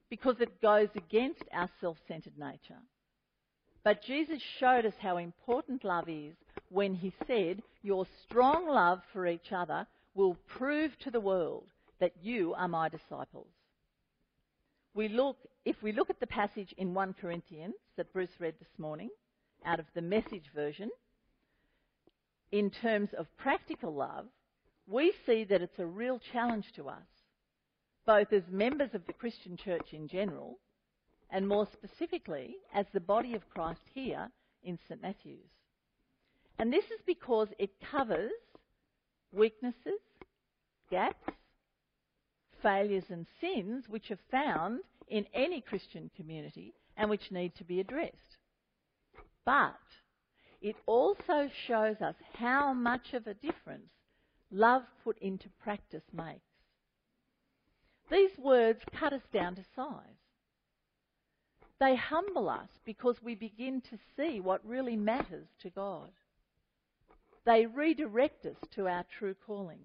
because 0.10 0.36
it 0.41 0.62
goes 0.62 0.89
against 0.95 1.43
our 1.51 1.69
self 1.81 1.97
centered 2.07 2.38
nature. 2.38 2.81
But 3.88 4.02
Jesus 4.02 4.41
showed 4.60 4.86
us 4.86 4.95
how 5.00 5.15
important 5.15 5.86
love 5.86 6.10
is 6.10 6.36
when 6.67 6.93
he 6.93 7.13
said, 7.26 7.63
Your 7.84 8.06
strong 8.21 8.67
love 8.67 9.00
for 9.13 9.26
each 9.26 9.54
other 9.54 9.88
will 10.13 10.36
prove 10.45 11.00
to 11.00 11.10
the 11.10 11.21
world 11.21 11.63
that 12.02 12.12
you 12.21 12.54
are 12.56 12.67
my 12.67 12.89
disciples. 12.89 13.47
We 14.93 15.08
look, 15.08 15.38
if 15.63 15.82
we 15.82 15.93
look 15.93 16.10
at 16.10 16.19
the 16.19 16.28
passage 16.28 16.76
in 16.78 16.93
1 16.93 17.15
Corinthians 17.21 17.76
that 17.95 18.12
Bruce 18.12 18.38
read 18.39 18.56
this 18.60 18.78
morning 18.78 19.10
out 19.65 19.80
of 19.80 19.86
the 19.95 20.02
message 20.02 20.52
version, 20.54 20.89
in 22.52 22.69
terms 22.69 23.12
of 23.17 23.38
practical 23.38 23.93
love, 23.93 24.26
we 24.86 25.13
see 25.26 25.45
that 25.45 25.62
it's 25.62 25.80
a 25.80 25.86
real 25.86 26.19
challenge 26.34 26.73
to 26.76 26.89
us, 26.89 27.08
both 28.06 28.34
as 28.34 28.43
members 28.52 28.93
of 28.93 29.06
the 29.08 29.13
Christian 29.13 29.56
church 29.56 29.93
in 29.93 30.10
general, 30.10 30.60
and 31.29 31.47
more 31.47 31.67
specifically 31.71 32.55
as 32.73 32.85
the 32.93 32.99
body 32.99 33.35
of 33.35 33.49
Christ 33.49 33.81
here 33.93 34.29
in 34.63 34.79
St 34.87 35.01
Matthew's. 35.01 35.51
And 36.59 36.71
this 36.71 36.85
is 36.85 37.01
because 37.05 37.49
it 37.59 37.71
covers 37.91 38.31
weaknesses, 39.31 40.01
gaps, 40.89 41.29
failures, 42.61 43.03
and 43.09 43.25
sins 43.39 43.85
which 43.87 44.09
are 44.11 44.19
found 44.31 44.79
in 45.07 45.25
any 45.33 45.61
Christian 45.61 46.09
community 46.15 46.73
and 46.95 47.09
which 47.09 47.31
need 47.31 47.55
to 47.55 47.63
be 47.63 47.79
addressed. 47.79 48.37
But 49.45 49.75
it 50.61 50.75
also 50.85 51.49
shows 51.67 52.01
us 52.01 52.15
how 52.33 52.73
much 52.73 53.13
of 53.13 53.27
a 53.27 53.35
difference 53.35 53.91
love 54.51 54.83
put 55.03 55.17
into 55.19 55.49
practice 55.61 56.03
makes. 56.11 56.41
These 58.09 58.37
words 58.37 58.79
cut 58.97 59.13
us 59.13 59.21
down 59.33 59.55
to 59.55 59.65
size. 59.75 60.26
They 61.79 61.95
humble 61.95 62.49
us 62.49 62.69
because 62.85 63.17
we 63.23 63.35
begin 63.35 63.81
to 63.81 63.97
see 64.15 64.39
what 64.39 64.65
really 64.65 64.95
matters 64.95 65.47
to 65.61 65.69
God. 65.69 66.09
They 67.45 67.65
redirect 67.65 68.45
us 68.45 68.57
to 68.75 68.87
our 68.87 69.05
true 69.17 69.35
calling. 69.45 69.79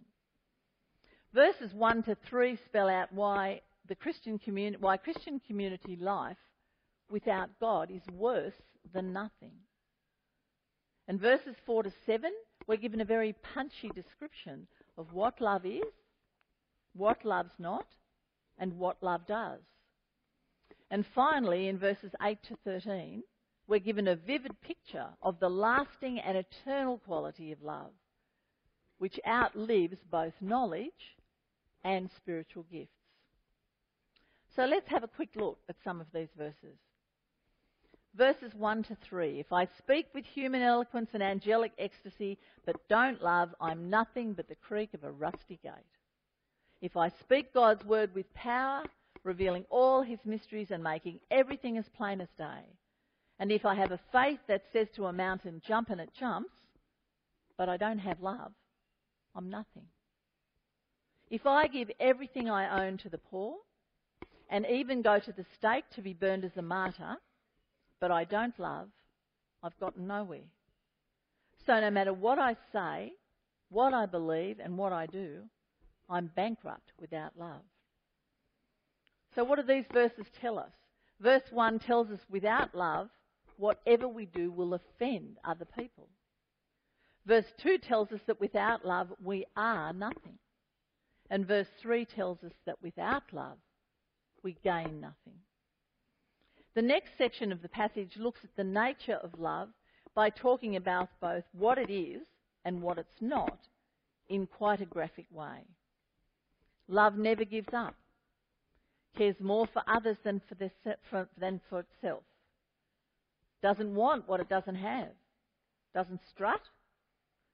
Verses 1.35 1.73
1 1.75 2.03
to 2.05 2.17
3 2.29 2.59
spell 2.67 2.89
out 2.89 3.13
why 3.13 3.61
the 3.89 3.95
Christian 3.95 4.39
community, 4.39 4.79
why 4.81 4.97
Christian 4.97 5.41
community 5.47 5.97
life 5.97 6.37
without 7.11 7.51
God 7.61 7.91
is 7.91 8.03
worse 8.15 8.55
than 8.93 9.13
nothing. 9.13 9.53
And 11.09 11.21
verses 11.21 11.57
4 11.67 11.85
to 11.85 11.93
7 12.07 12.33
we're 12.67 12.77
given 12.77 13.01
a 13.01 13.05
very 13.05 13.35
punchy 13.55 13.91
description 13.95 14.67
of 14.97 15.13
what 15.13 15.41
love 15.41 15.67
is, 15.67 15.83
what 16.95 17.25
love's 17.25 17.55
not, 17.59 17.87
and 18.59 18.79
what 18.79 19.03
love 19.03 19.27
does. 19.27 19.61
And 20.93 21.07
finally, 21.15 21.69
in 21.69 21.79
verses 21.79 22.13
8 22.23 22.39
to 22.49 22.57
13, 22.65 23.23
we're 23.67 23.79
given 23.79 24.09
a 24.09 24.15
vivid 24.15 24.61
picture 24.61 25.07
of 25.23 25.41
the 25.41 25.49
lasting 25.49 26.21
and 26.21 26.37
eternal 26.37 26.99
quality 26.99 27.51
of 27.51 27.63
love, 27.63 27.93
which 28.99 29.19
outlives 29.27 29.97
both 30.11 30.35
knowledge 30.43 31.17
and 31.83 32.11
spiritual 32.15 32.67
gifts. 32.71 32.93
So 34.55 34.67
let's 34.67 34.89
have 34.91 35.03
a 35.03 35.09
quick 35.09 35.31
look 35.35 35.59
at 35.67 35.77
some 35.83 35.99
of 36.01 36.09
these 36.13 36.29
verses 36.37 36.77
verses 38.15 38.53
1 38.55 38.83
to 38.85 38.97
3. 39.09 39.41
If 39.41 39.55
I 39.55 39.67
speak 39.79 40.07
with 40.15 40.27
human 40.27 40.61
eloquence 40.61 41.09
and 41.15 41.23
angelic 41.23 41.73
ecstasy, 41.79 42.39
but 42.67 42.77
don't 42.91 43.23
love, 43.23 43.55
I'm 43.59 43.89
nothing 43.89 44.35
but 44.35 44.49
the 44.49 44.55
creak 44.55 44.93
of 44.93 45.03
a 45.03 45.11
rusty 45.11 45.59
gate. 45.63 45.73
If 46.83 46.95
I 46.95 47.09
speak 47.09 47.55
God's 47.55 47.83
word 47.87 48.15
with 48.15 48.33
power, 48.35 48.85
revealing 49.25 49.65
all 49.71 50.03
his 50.03 50.19
mysteries 50.25 50.71
and 50.71 50.83
making 50.83 51.21
everything 51.31 51.79
as 51.79 51.85
plain 51.97 52.21
as 52.21 52.29
day, 52.37 52.65
and 53.39 53.51
if 53.51 53.65
I 53.65 53.75
have 53.75 53.93
a 53.93 54.01
faith 54.13 54.41
that 54.49 54.63
says 54.73 54.89
to 54.97 55.07
a 55.07 55.13
mountain, 55.13 55.63
jump 55.67 55.91
and 55.91 56.01
it 56.01 56.11
jumps, 56.19 56.55
but 57.57 57.69
I 57.69 57.77
don't 57.77 57.99
have 57.99 58.21
love, 58.21 58.53
I'm 59.35 59.51
nothing. 59.51 59.87
If 61.31 61.47
I 61.47 61.67
give 61.67 61.91
everything 61.99 62.51
I 62.51 62.87
own 62.87 62.99
to 62.99 63.09
the 63.09 63.19
poor, 63.19 63.57
and 64.51 64.67
even 64.67 65.01
go 65.01 65.19
to 65.19 65.33
the 65.33 65.47
stake 65.57 65.85
to 65.95 66.03
be 66.03 66.13
burned 66.13 66.45
as 66.45 66.57
a 66.57 66.63
martyr, 66.63 67.17
but 68.01 68.11
I 68.11 68.25
don't 68.25 68.59
love, 68.59 68.89
I've 69.63 69.79
gotten 69.81 70.07
nowhere. 70.07 70.51
So 71.65 71.81
no 71.81 71.91
matter 71.91 72.13
what 72.13 72.39
I 72.39 72.57
say, 72.73 73.13
what 73.71 73.95
I 73.95 74.05
believe, 74.05 74.59
and 74.63 74.77
what 74.77 74.93
I 74.93 75.07
do, 75.07 75.45
I'm 76.11 76.31
bankrupt 76.37 76.93
without 77.01 77.33
love. 77.39 77.63
So 79.35 79.45
what 79.45 79.57
do 79.57 79.63
these 79.63 79.87
verses 79.93 80.27
tell 80.41 80.59
us? 80.59 80.73
Verse 81.21 81.43
1 81.51 81.79
tells 81.79 82.11
us 82.11 82.21
without 82.31 82.75
love, 82.75 83.09
whatever 83.57 84.09
we 84.09 84.27
do 84.27 84.51
will 84.51 84.75
offend 84.75 85.39
other 85.45 85.65
people. 85.65 86.09
Verse 87.27 87.47
2 87.63 87.79
tells 87.79 88.11
us 88.13 88.21
that 88.27 88.41
without 88.41 88.85
love, 88.85 89.09
we 89.23 89.47
are 89.57 89.93
nothing. 89.93 90.39
And 91.31 91.47
verse 91.47 91.69
3 91.81 92.05
tells 92.05 92.43
us 92.45 92.53
that 92.67 92.83
without 92.83 93.23
love, 93.33 93.59
we 94.43 94.57
gain 94.65 95.01
nothing. 95.01 95.39
The 96.75 96.83
next 96.83 97.13
section 97.17 97.53
of 97.53 97.63
the 97.63 97.69
passage 97.69 98.17
looks 98.17 98.41
at 98.43 98.57
the 98.57 98.65
nature 98.65 99.19
of 99.23 99.39
love 99.39 99.69
by 100.15 100.31
talking 100.31 100.77
about 100.77 101.09
both 101.21 101.45
what 101.53 101.79
it 101.79 101.91
is 101.91 102.23
and 102.65 102.83
what 102.83 102.99
it's 102.99 103.21
not 103.21 103.59
in 104.29 104.47
quite 104.47 104.81
a 104.81 104.87
graphic 104.87 105.27
way. 105.31 105.65
Love 106.89 107.17
never 107.17 107.45
gives 107.45 107.73
up, 107.73 107.95
cares 109.17 109.37
more 109.41 109.67
for 109.73 109.83
others 109.87 110.17
than 110.25 110.41
for, 110.49 110.57
for, 111.11 111.29
than 111.39 111.61
for 111.69 111.81
itself, 111.81 112.23
doesn't 113.63 113.95
want 113.95 114.29
what 114.29 114.41
it 114.41 114.49
doesn't 114.49 114.77
have, 114.77 115.13
doesn't 115.95 116.21
strut, 116.31 116.61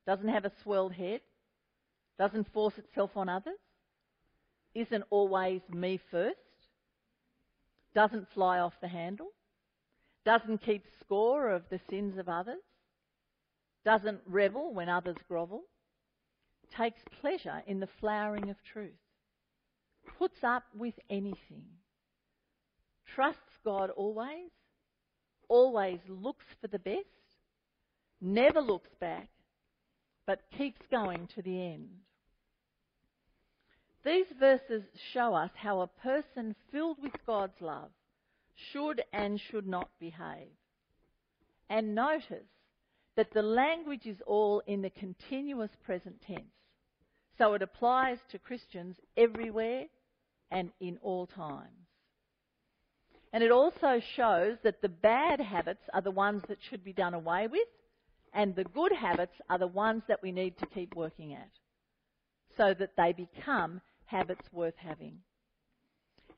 doesn't 0.06 0.28
have 0.28 0.44
a 0.44 0.52
swelled 0.62 0.92
head, 0.92 1.20
doesn't 2.18 2.52
force 2.52 2.78
itself 2.78 3.10
on 3.16 3.28
others, 3.28 3.58
isn't 4.74 5.04
always 5.10 5.60
me 5.72 6.00
first, 6.10 6.36
doesn't 7.94 8.26
fly 8.32 8.58
off 8.58 8.74
the 8.80 8.88
handle, 8.88 9.28
doesn't 10.24 10.62
keep 10.62 10.84
score 11.00 11.50
of 11.50 11.62
the 11.70 11.80
sins 11.90 12.18
of 12.18 12.28
others, 12.28 12.62
doesn't 13.84 14.20
revel 14.26 14.72
when 14.74 14.88
others 14.88 15.16
grovel, 15.26 15.62
takes 16.76 17.00
pleasure 17.20 17.62
in 17.66 17.80
the 17.80 17.88
flowering 18.00 18.50
of 18.50 18.56
truth, 18.72 18.92
puts 20.18 20.38
up 20.42 20.64
with 20.76 20.94
anything, 21.10 21.64
trusts 23.14 23.40
God 23.64 23.90
always, 23.90 24.50
always 25.48 25.98
looks 26.08 26.44
for 26.60 26.68
the 26.68 26.78
best, 26.78 27.06
never 28.20 28.60
looks 28.60 28.90
back, 29.00 29.28
but 30.26 30.42
keeps 30.56 30.80
going 30.90 31.28
to 31.34 31.42
the 31.42 31.60
end. 31.60 31.88
These 34.04 34.26
verses 34.38 34.84
show 35.12 35.34
us 35.34 35.50
how 35.54 35.80
a 35.80 35.86
person 35.86 36.54
filled 36.70 36.98
with 37.02 37.12
God's 37.26 37.60
love 37.60 37.90
should 38.72 39.02
and 39.12 39.40
should 39.50 39.66
not 39.66 39.90
behave. 40.00 40.48
And 41.68 41.94
notice 41.94 42.48
that 43.16 43.32
the 43.34 43.42
language 43.42 44.06
is 44.06 44.18
all 44.26 44.62
in 44.66 44.80
the 44.82 44.90
continuous 44.90 45.70
present 45.84 46.22
tense. 46.26 46.54
So 47.36 47.54
it 47.54 47.62
applies 47.62 48.18
to 48.30 48.38
Christians 48.38 48.96
everywhere 49.16 49.86
and 50.50 50.70
in 50.80 50.98
all 51.02 51.26
times. 51.26 51.88
And 53.32 53.42
it 53.42 53.50
also 53.50 54.00
shows 54.16 54.56
that 54.64 54.80
the 54.80 54.88
bad 54.88 55.40
habits 55.40 55.82
are 55.92 56.00
the 56.00 56.10
ones 56.10 56.42
that 56.48 56.58
should 56.68 56.82
be 56.82 56.92
done 56.92 57.14
away 57.14 57.46
with, 57.46 57.68
and 58.32 58.54
the 58.54 58.64
good 58.64 58.92
habits 58.92 59.34
are 59.50 59.58
the 59.58 59.66
ones 59.66 60.02
that 60.08 60.22
we 60.22 60.32
need 60.32 60.56
to 60.58 60.66
keep 60.66 60.94
working 60.94 61.34
at, 61.34 61.50
so 62.56 62.74
that 62.78 62.92
they 62.96 63.12
become 63.12 63.80
habits 64.06 64.46
worth 64.52 64.76
having. 64.76 65.18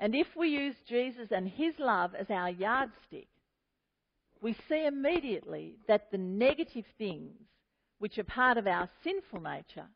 And 0.01 0.15
if 0.15 0.27
we 0.37 0.49
use 0.49 0.75
Jesus 0.89 1.29
and 1.31 1.47
his 1.47 1.75
love 1.79 2.15
as 2.19 2.31
our 2.31 2.51
yardstick, 2.51 3.29
we 4.41 4.57
see 4.69 4.87
immediately 4.87 5.77
that 5.87 6.11
the 6.11 6.19
negative 6.19 6.87
things 6.99 7.37
which 7.99 8.19
are 8.19 8.25
part 8.25 8.57
of 8.57 8.67
our 8.67 8.89
sinful 9.05 9.43
nature 9.43 9.87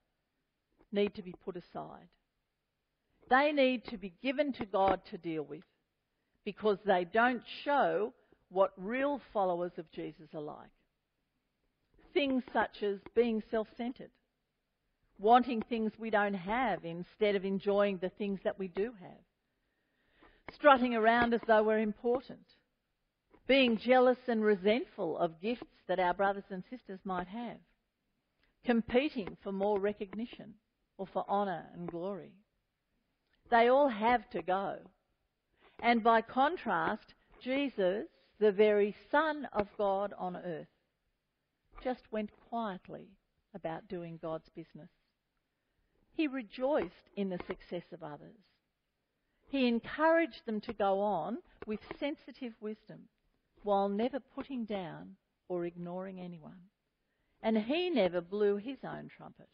need 0.92 1.14
to 1.14 1.22
be 1.22 1.34
put 1.44 1.56
aside. 1.56 2.08
They 3.30 3.52
need 3.52 3.84
to 3.86 3.96
be 3.96 4.12
given 4.22 4.52
to 4.54 4.66
God 4.66 5.00
to 5.10 5.18
deal 5.18 5.42
with 5.42 5.62
because 6.44 6.78
they 6.84 7.04
don't 7.04 7.42
show 7.64 8.12
what 8.50 8.72
real 8.76 9.20
followers 9.32 9.72
of 9.78 9.90
Jesus 9.92 10.28
are 10.34 10.40
like. 10.40 10.70
Things 12.12 12.44
such 12.52 12.82
as 12.82 12.98
being 13.16 13.42
self 13.50 13.66
centered, 13.76 14.10
wanting 15.18 15.62
things 15.62 15.92
we 15.98 16.10
don't 16.10 16.34
have 16.34 16.84
instead 16.84 17.34
of 17.34 17.44
enjoying 17.44 17.98
the 17.98 18.10
things 18.10 18.38
that 18.44 18.58
we 18.58 18.68
do 18.68 18.92
have, 19.00 20.54
strutting 20.54 20.94
around 20.94 21.34
as 21.34 21.40
though 21.46 21.64
we're 21.64 21.78
important, 21.78 22.46
being 23.48 23.78
jealous 23.78 24.18
and 24.28 24.44
resentful 24.44 25.18
of 25.18 25.40
gifts 25.40 25.64
that 25.88 25.98
our 25.98 26.14
brothers 26.14 26.44
and 26.50 26.62
sisters 26.70 27.00
might 27.04 27.26
have, 27.26 27.58
competing 28.64 29.36
for 29.42 29.50
more 29.50 29.80
recognition 29.80 30.54
or 30.98 31.06
for 31.12 31.24
honour 31.28 31.64
and 31.74 31.90
glory. 31.90 32.32
They 33.54 33.68
all 33.68 33.88
have 33.88 34.28
to 34.30 34.42
go. 34.42 34.78
And 35.80 36.02
by 36.02 36.22
contrast, 36.22 37.14
Jesus, 37.40 38.08
the 38.40 38.50
very 38.50 38.96
Son 39.12 39.46
of 39.52 39.68
God 39.78 40.12
on 40.18 40.36
earth, 40.36 40.66
just 41.80 42.02
went 42.10 42.30
quietly 42.48 43.06
about 43.54 43.86
doing 43.86 44.18
God's 44.20 44.48
business. 44.56 44.90
He 46.14 46.26
rejoiced 46.26 47.10
in 47.14 47.28
the 47.28 47.38
success 47.46 47.84
of 47.92 48.02
others. 48.02 48.40
He 49.46 49.68
encouraged 49.68 50.46
them 50.46 50.60
to 50.62 50.72
go 50.72 51.00
on 51.00 51.38
with 51.64 51.78
sensitive 52.00 52.54
wisdom 52.60 53.02
while 53.62 53.88
never 53.88 54.18
putting 54.18 54.64
down 54.64 55.14
or 55.48 55.64
ignoring 55.64 56.18
anyone. 56.18 56.70
And 57.40 57.56
he 57.56 57.88
never 57.88 58.20
blew 58.20 58.56
his 58.56 58.78
own 58.82 59.10
trumpet. 59.16 59.50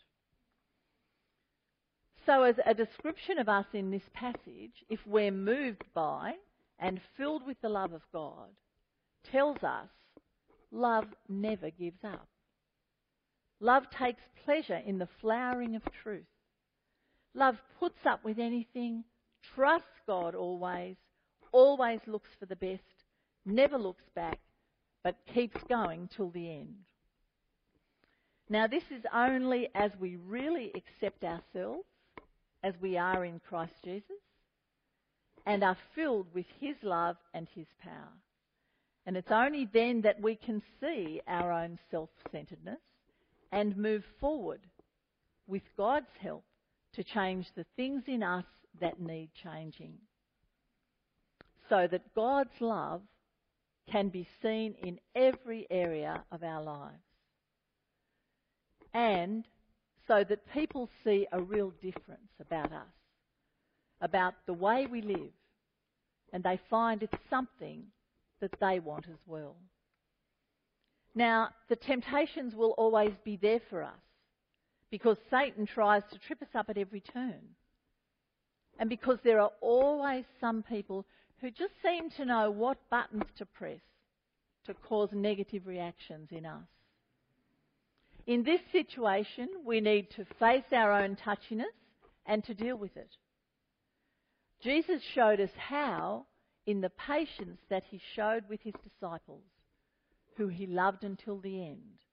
So, 2.26 2.42
as 2.42 2.56
a 2.64 2.74
description 2.74 3.38
of 3.38 3.48
us 3.48 3.66
in 3.72 3.90
this 3.90 4.08
passage, 4.12 4.84
if 4.88 5.00
we're 5.06 5.30
moved 5.30 5.84
by 5.94 6.34
and 6.78 7.00
filled 7.16 7.46
with 7.46 7.60
the 7.62 7.68
love 7.68 7.92
of 7.92 8.02
God, 8.12 8.50
tells 9.32 9.62
us 9.62 9.88
love 10.70 11.06
never 11.28 11.70
gives 11.70 12.04
up. 12.04 12.28
Love 13.60 13.84
takes 13.90 14.22
pleasure 14.44 14.80
in 14.86 14.98
the 14.98 15.08
flowering 15.20 15.76
of 15.76 15.82
truth. 16.02 16.26
Love 17.34 17.56
puts 17.78 18.06
up 18.06 18.24
with 18.24 18.38
anything, 18.38 19.04
trusts 19.54 19.88
God 20.06 20.34
always, 20.34 20.96
always 21.52 22.00
looks 22.06 22.28
for 22.38 22.46
the 22.46 22.56
best, 22.56 22.82
never 23.44 23.78
looks 23.78 24.04
back, 24.14 24.40
but 25.02 25.16
keeps 25.32 25.62
going 25.68 26.08
till 26.14 26.30
the 26.30 26.50
end. 26.50 26.74
Now, 28.48 28.66
this 28.66 28.82
is 28.90 29.04
only 29.14 29.68
as 29.74 29.92
we 30.00 30.16
really 30.16 30.72
accept 30.74 31.22
ourselves 31.22 31.86
as 32.62 32.74
we 32.80 32.96
are 32.96 33.24
in 33.24 33.40
Christ 33.48 33.74
Jesus 33.84 34.16
and 35.46 35.64
are 35.64 35.76
filled 35.94 36.26
with 36.34 36.46
His 36.60 36.76
love 36.82 37.16
and 37.34 37.48
His 37.54 37.66
power. 37.82 38.12
And 39.06 39.16
it's 39.16 39.30
only 39.30 39.68
then 39.72 40.02
that 40.02 40.20
we 40.20 40.36
can 40.36 40.62
see 40.80 41.20
our 41.26 41.52
own 41.52 41.78
self 41.90 42.10
centeredness 42.30 42.78
and 43.50 43.76
move 43.76 44.04
forward 44.20 44.60
with 45.46 45.62
God's 45.76 46.06
help 46.20 46.44
to 46.94 47.04
change 47.04 47.46
the 47.56 47.66
things 47.76 48.02
in 48.06 48.22
us 48.22 48.44
that 48.80 49.00
need 49.00 49.30
changing. 49.42 49.94
So 51.68 51.88
that 51.90 52.14
God's 52.14 52.60
love 52.60 53.02
can 53.90 54.08
be 54.08 54.28
seen 54.42 54.74
in 54.82 54.98
every 55.14 55.66
area 55.70 56.22
of 56.30 56.42
our 56.42 56.62
lives. 56.62 57.02
And 58.92 59.44
so 60.10 60.24
that 60.28 60.52
people 60.52 60.88
see 61.04 61.24
a 61.30 61.40
real 61.40 61.72
difference 61.80 62.32
about 62.40 62.72
us, 62.72 62.96
about 64.00 64.34
the 64.44 64.52
way 64.52 64.88
we 64.90 65.02
live, 65.02 65.30
and 66.32 66.42
they 66.42 66.58
find 66.68 67.00
it's 67.04 67.14
something 67.30 67.84
that 68.40 68.50
they 68.60 68.80
want 68.80 69.06
as 69.08 69.20
well. 69.24 69.54
Now, 71.14 71.50
the 71.68 71.76
temptations 71.76 72.56
will 72.56 72.70
always 72.70 73.12
be 73.24 73.36
there 73.36 73.60
for 73.70 73.84
us 73.84 74.02
because 74.90 75.16
Satan 75.30 75.64
tries 75.64 76.02
to 76.12 76.18
trip 76.18 76.42
us 76.42 76.56
up 76.56 76.68
at 76.68 76.78
every 76.78 77.02
turn. 77.02 77.40
And 78.80 78.90
because 78.90 79.18
there 79.22 79.40
are 79.40 79.52
always 79.60 80.24
some 80.40 80.64
people 80.64 81.06
who 81.40 81.52
just 81.52 81.74
seem 81.84 82.10
to 82.16 82.24
know 82.24 82.50
what 82.50 82.78
buttons 82.90 83.30
to 83.38 83.46
press 83.46 83.78
to 84.66 84.74
cause 84.74 85.10
negative 85.12 85.68
reactions 85.68 86.30
in 86.32 86.46
us. 86.46 86.66
In 88.30 88.44
this 88.44 88.60
situation, 88.70 89.48
we 89.64 89.80
need 89.80 90.08
to 90.10 90.24
face 90.38 90.62
our 90.70 90.92
own 90.92 91.16
touchiness 91.16 91.74
and 92.26 92.44
to 92.44 92.54
deal 92.54 92.76
with 92.76 92.96
it. 92.96 93.10
Jesus 94.62 95.02
showed 95.16 95.40
us 95.40 95.50
how 95.56 96.26
in 96.64 96.80
the 96.80 96.90
patience 96.90 97.58
that 97.70 97.82
he 97.90 98.00
showed 98.14 98.44
with 98.48 98.60
his 98.62 98.74
disciples, 98.84 99.42
who 100.36 100.46
he 100.46 100.68
loved 100.68 101.02
until 101.02 101.38
the 101.40 101.60
end. 101.60 102.04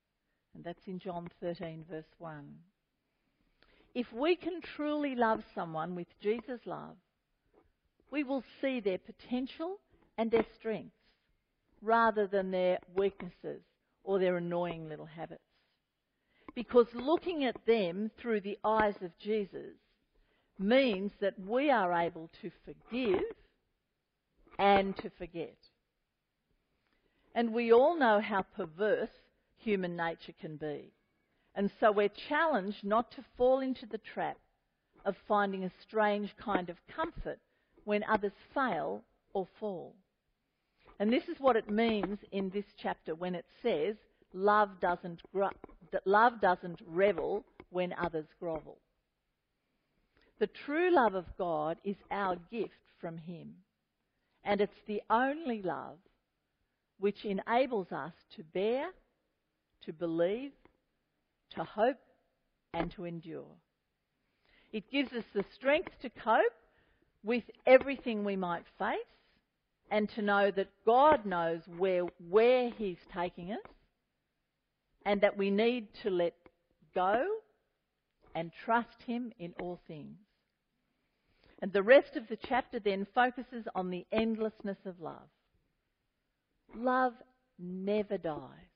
And 0.56 0.64
that's 0.64 0.88
in 0.88 0.98
John 0.98 1.28
13, 1.40 1.84
verse 1.88 2.12
1. 2.18 2.52
If 3.94 4.12
we 4.12 4.34
can 4.34 4.60
truly 4.74 5.14
love 5.14 5.44
someone 5.54 5.94
with 5.94 6.08
Jesus' 6.20 6.66
love, 6.66 6.96
we 8.10 8.24
will 8.24 8.42
see 8.60 8.80
their 8.80 8.98
potential 8.98 9.76
and 10.16 10.32
their 10.32 10.46
strengths 10.58 10.96
rather 11.80 12.26
than 12.26 12.50
their 12.50 12.80
weaknesses 12.96 13.62
or 14.02 14.18
their 14.18 14.36
annoying 14.36 14.88
little 14.88 15.06
habits. 15.06 15.42
Because 16.58 16.88
looking 16.92 17.44
at 17.44 17.66
them 17.66 18.10
through 18.20 18.40
the 18.40 18.58
eyes 18.64 18.96
of 19.00 19.16
Jesus 19.20 19.76
means 20.58 21.12
that 21.20 21.38
we 21.38 21.70
are 21.70 21.92
able 21.92 22.28
to 22.42 22.50
forgive 22.64 23.22
and 24.58 24.96
to 24.96 25.08
forget. 25.08 25.54
And 27.32 27.54
we 27.54 27.72
all 27.72 27.96
know 27.96 28.20
how 28.20 28.42
perverse 28.42 29.14
human 29.58 29.94
nature 29.94 30.32
can 30.40 30.56
be. 30.56 30.90
And 31.54 31.70
so 31.78 31.92
we're 31.92 32.10
challenged 32.28 32.82
not 32.82 33.12
to 33.12 33.24
fall 33.36 33.60
into 33.60 33.86
the 33.86 34.00
trap 34.12 34.38
of 35.04 35.14
finding 35.28 35.62
a 35.62 35.70
strange 35.86 36.34
kind 36.44 36.70
of 36.70 36.76
comfort 36.92 37.38
when 37.84 38.02
others 38.02 38.32
fail 38.52 39.04
or 39.32 39.46
fall. 39.60 39.94
And 40.98 41.12
this 41.12 41.28
is 41.28 41.38
what 41.38 41.54
it 41.54 41.70
means 41.70 42.18
in 42.32 42.50
this 42.50 42.66
chapter 42.82 43.14
when 43.14 43.36
it 43.36 43.46
says, 43.62 43.94
love 44.32 44.80
doesn't, 44.80 45.22
love 46.04 46.40
doesn't 46.40 46.80
revel 46.86 47.44
when 47.70 47.94
others 48.00 48.26
grovel. 48.38 48.78
The 50.38 50.46
true 50.46 50.94
love 50.94 51.14
of 51.14 51.26
God 51.36 51.78
is 51.84 51.96
our 52.10 52.36
gift 52.50 52.72
from 53.00 53.18
Him. 53.18 53.54
And 54.44 54.60
it's 54.60 54.80
the 54.86 55.02
only 55.10 55.62
love 55.62 55.98
which 56.98 57.24
enables 57.24 57.92
us 57.92 58.12
to 58.36 58.42
bear, 58.42 58.86
to 59.84 59.92
believe, 59.92 60.52
to 61.50 61.64
hope, 61.64 61.98
and 62.74 62.90
to 62.92 63.04
endure. 63.04 63.56
It 64.72 64.90
gives 64.90 65.12
us 65.12 65.24
the 65.34 65.44
strength 65.54 65.92
to 66.02 66.10
cope 66.10 66.42
with 67.24 67.44
everything 67.66 68.24
we 68.24 68.36
might 68.36 68.64
face 68.78 68.98
and 69.90 70.08
to 70.10 70.22
know 70.22 70.50
that 70.50 70.68
God 70.84 71.24
knows 71.24 71.60
where, 71.76 72.04
where 72.28 72.70
He's 72.70 72.98
taking 73.12 73.52
us 73.52 73.58
and 75.08 75.22
that 75.22 75.38
we 75.38 75.50
need 75.50 75.88
to 76.02 76.10
let 76.10 76.34
go 76.94 77.24
and 78.34 78.52
trust 78.64 79.02
Him 79.06 79.32
in 79.38 79.54
all 79.58 79.80
things. 79.88 80.18
And 81.62 81.72
the 81.72 81.82
rest 81.82 82.14
of 82.16 82.28
the 82.28 82.36
chapter 82.36 82.78
then 82.78 83.06
focuses 83.14 83.64
on 83.74 83.88
the 83.88 84.06
endlessness 84.12 84.76
of 84.84 85.00
love. 85.00 85.30
Love 86.76 87.14
never 87.58 88.18
dies. 88.18 88.68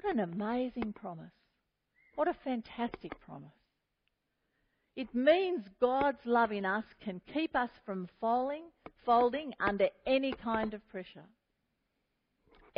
What 0.00 0.14
an 0.14 0.20
amazing 0.20 0.94
promise. 0.94 1.34
What 2.14 2.26
a 2.26 2.34
fantastic 2.42 3.12
promise. 3.20 3.50
It 4.96 5.14
means 5.14 5.66
God's 5.82 6.24
love 6.24 6.50
in 6.50 6.64
us 6.64 6.84
can 7.04 7.20
keep 7.34 7.54
us 7.54 7.70
from 7.84 8.08
falling, 8.22 8.64
folding 9.04 9.52
under 9.60 9.88
any 10.06 10.32
kind 10.32 10.72
of 10.72 10.88
pressure. 10.88 11.28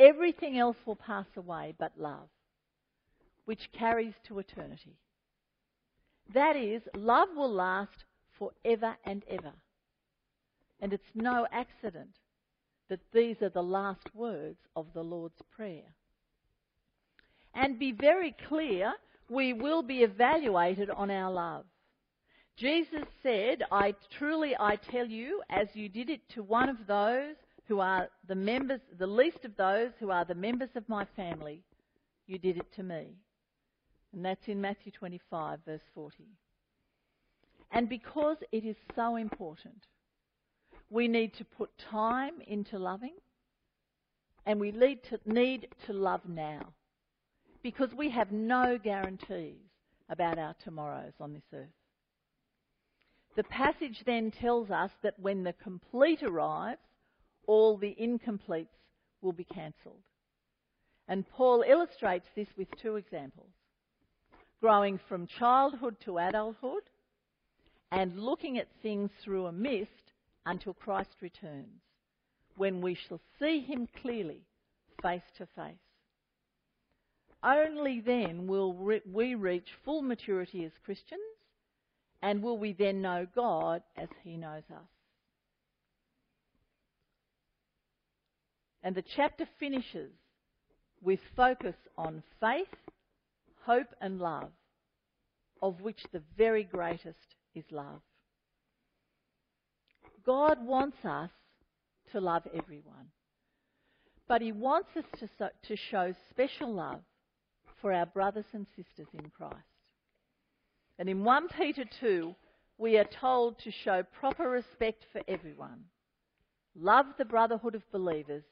Everything 0.01 0.59
else 0.59 0.79
will 0.87 0.97
pass 0.97 1.27
away 1.37 1.75
but 1.79 1.93
love, 1.99 2.29
which 3.45 3.71
carries 3.79 4.15
to 4.27 4.39
eternity. 4.39 4.97
That 6.33 6.57
is, 6.57 6.81
love 6.97 7.29
will 7.37 7.53
last 7.53 8.05
forever 8.39 8.97
and 9.05 9.23
ever. 9.29 9.53
And 10.81 10.95
it's 10.95 11.15
no 11.15 11.47
accident 11.53 12.17
that 12.89 13.01
these 13.13 13.37
are 13.43 13.51
the 13.51 13.63
last 13.63 14.15
words 14.15 14.59
of 14.75 14.87
the 14.95 15.03
Lord's 15.03 15.43
Prayer. 15.55 15.95
And 17.55 17.79
be 17.79 17.93
very 17.93 18.35
clear, 18.49 18.95
we 19.29 19.53
will 19.53 19.83
be 19.83 19.99
evaluated 19.99 20.89
on 20.89 21.11
our 21.11 21.31
love. 21.31 21.67
Jesus 22.57 23.05
said, 23.23 23.65
I 23.71 23.95
truly 24.19 24.55
I 24.59 24.77
tell 24.77 25.07
you, 25.07 25.43
as 25.51 25.69
you 25.75 25.89
did 25.89 26.09
it 26.09 26.21
to 26.35 26.43
one 26.43 26.71
of 26.71 26.87
those 26.87 27.37
who 27.71 27.79
are 27.79 28.09
the 28.27 28.35
members, 28.35 28.81
the 28.99 29.07
least 29.07 29.45
of 29.45 29.57
those 29.57 29.93
who 30.01 30.11
are 30.11 30.25
the 30.25 30.35
members 30.35 30.71
of 30.75 30.89
my 30.89 31.07
family, 31.15 31.63
you 32.27 32.37
did 32.37 32.57
it 32.57 32.67
to 32.75 32.83
me. 32.83 33.15
And 34.13 34.25
that's 34.25 34.49
in 34.49 34.61
Matthew 34.61 34.91
25, 34.91 35.61
verse 35.65 35.81
40. 35.95 36.25
And 37.71 37.89
because 37.89 38.39
it 38.51 38.65
is 38.65 38.75
so 38.97 39.15
important, 39.15 39.87
we 40.91 41.07
need 41.07 41.33
to 41.35 41.45
put 41.45 41.71
time 41.79 42.41
into 42.45 42.77
loving, 42.77 43.15
and 44.47 44.59
we 44.59 44.73
need 44.73 45.05
to, 45.05 45.21
need 45.25 45.69
to 45.87 45.93
love 45.93 46.23
now. 46.29 46.73
Because 47.63 47.91
we 47.97 48.11
have 48.11 48.33
no 48.33 48.79
guarantees 48.83 49.61
about 50.09 50.41
our 50.41 50.57
tomorrows 50.65 51.13
on 51.21 51.35
this 51.35 51.45
earth. 51.55 51.69
The 53.37 53.45
passage 53.45 54.03
then 54.07 54.33
tells 54.33 54.73
us 54.73 54.91
that 55.05 55.21
when 55.21 55.45
the 55.45 55.53
complete 55.53 56.25
arrives, 56.25 56.81
all 57.51 57.77
the 57.77 57.97
incompletes 58.01 58.79
will 59.23 59.33
be 59.33 59.43
cancelled. 59.43 60.05
And 61.09 61.29
Paul 61.29 61.65
illustrates 61.67 62.29
this 62.37 62.47
with 62.57 62.69
two 62.81 62.95
examples 62.95 63.51
growing 64.61 65.01
from 65.09 65.27
childhood 65.27 65.97
to 66.05 66.19
adulthood 66.19 66.85
and 67.91 68.21
looking 68.21 68.59
at 68.59 68.69
things 68.83 69.11
through 69.25 69.47
a 69.47 69.53
mist 69.53 70.13
until 70.47 70.75
Christ 70.75 71.17
returns, 71.23 71.81
when 72.57 72.81
we 72.81 72.95
shall 72.95 73.21
see 73.41 73.61
him 73.61 73.89
clearly, 74.01 74.43
face 75.03 75.23
to 75.39 75.47
face. 75.57 75.75
Only 77.43 78.01
then 78.01 78.47
will 78.47 78.75
we 79.11 79.35
reach 79.35 79.69
full 79.85 80.03
maturity 80.03 80.65
as 80.67 80.73
Christians 80.85 81.21
and 82.23 82.43
will 82.43 82.59
we 82.59 82.75
then 82.75 83.03
know 83.03 83.27
God 83.35 83.83
as 83.97 84.09
He 84.23 84.37
knows 84.37 84.63
us? 84.71 85.00
And 88.83 88.95
the 88.95 89.05
chapter 89.17 89.47
finishes 89.59 90.13
with 91.03 91.21
focus 91.37 91.77
on 91.97 92.23
faith, 92.41 92.69
hope, 93.65 93.95
and 94.01 94.19
love, 94.19 94.51
of 95.63 95.81
which 95.81 96.03
the 96.13 96.23
very 96.37 96.65
greatest 96.65 97.37
is 97.55 97.65
love. 97.71 98.01
God 100.25 100.65
wants 100.65 100.99
us 101.05 101.31
to 102.13 102.21
love 102.21 102.47
everyone, 102.55 103.09
but 104.29 104.43
He 104.43 104.53
wants 104.53 104.91
us 104.97 105.05
to, 105.19 105.51
to 105.69 105.77
show 105.77 106.15
special 106.31 106.73
love 106.73 107.01
for 107.81 107.93
our 107.93 108.07
brothers 108.07 108.47
and 108.53 108.67
sisters 108.77 109.09
in 109.15 109.31
Christ. 109.31 109.57
And 110.99 111.09
in 111.09 111.25
1 111.25 111.49
Peter 111.49 111.85
2, 112.01 112.35
we 112.77 112.99
are 112.99 113.05
told 113.05 113.59
to 113.61 113.71
show 113.71 114.03
proper 114.19 114.49
respect 114.49 115.05
for 115.13 115.23
everyone, 115.29 115.85
love 116.75 117.07
the 117.19 117.25
brotherhood 117.25 117.75
of 117.75 117.91
believers, 117.91 118.45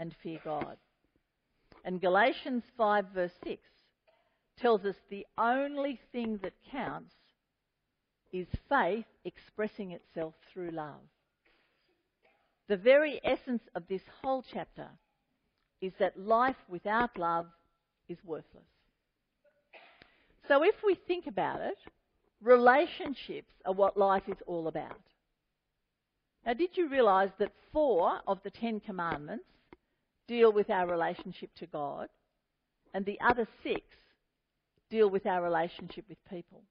and 0.00 0.14
fear 0.22 0.40
God. 0.42 0.78
And 1.84 2.00
Galatians 2.00 2.64
5, 2.76 3.04
verse 3.14 3.32
6, 3.44 3.62
tells 4.60 4.84
us 4.84 4.96
the 5.10 5.26
only 5.38 6.00
thing 6.10 6.40
that 6.42 6.54
counts 6.70 7.14
is 8.32 8.46
faith 8.68 9.04
expressing 9.24 9.92
itself 9.92 10.34
through 10.52 10.70
love. 10.70 11.00
The 12.68 12.76
very 12.76 13.20
essence 13.24 13.62
of 13.74 13.84
this 13.88 14.02
whole 14.22 14.44
chapter 14.52 14.88
is 15.80 15.92
that 15.98 16.18
life 16.18 16.56
without 16.68 17.18
love 17.18 17.46
is 18.08 18.18
worthless. 18.24 18.64
So 20.48 20.62
if 20.62 20.74
we 20.84 20.96
think 21.06 21.26
about 21.26 21.60
it, 21.60 21.78
relationships 22.42 23.52
are 23.66 23.72
what 23.72 23.96
life 23.96 24.24
is 24.28 24.36
all 24.46 24.68
about. 24.68 25.00
Now, 26.46 26.54
did 26.54 26.70
you 26.74 26.88
realise 26.88 27.30
that 27.38 27.52
four 27.72 28.20
of 28.26 28.38
the 28.42 28.50
Ten 28.50 28.80
Commandments 28.80 29.44
deal 30.30 30.52
with 30.52 30.70
our 30.70 30.86
relationship 30.86 31.50
to 31.58 31.66
God, 31.66 32.08
and 32.94 33.04
the 33.04 33.18
other 33.20 33.48
six 33.64 33.82
deal 34.88 35.10
with 35.10 35.26
our 35.26 35.42
relationship 35.42 36.04
with 36.08 36.18
people? 36.30 36.62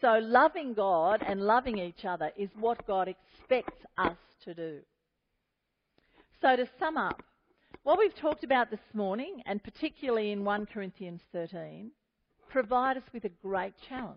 So, 0.00 0.18
loving 0.22 0.72
God 0.72 1.22
and 1.26 1.42
loving 1.42 1.76
each 1.76 2.06
other 2.06 2.30
is 2.34 2.48
what 2.58 2.86
God 2.86 3.08
expects 3.08 3.84
us 3.98 4.16
to 4.44 4.54
do. 4.54 4.78
So, 6.40 6.56
to 6.56 6.66
sum 6.78 6.96
up, 6.96 7.22
what 7.82 7.98
we've 7.98 8.16
talked 8.16 8.42
about 8.42 8.70
this 8.70 8.94
morning, 8.94 9.42
and 9.44 9.62
particularly 9.62 10.32
in 10.32 10.42
1 10.42 10.66
Corinthians 10.66 11.20
13, 11.32 11.90
provide 12.48 12.96
us 12.96 13.02
with 13.12 13.24
a 13.24 13.36
great 13.42 13.74
challenge. 13.86 14.16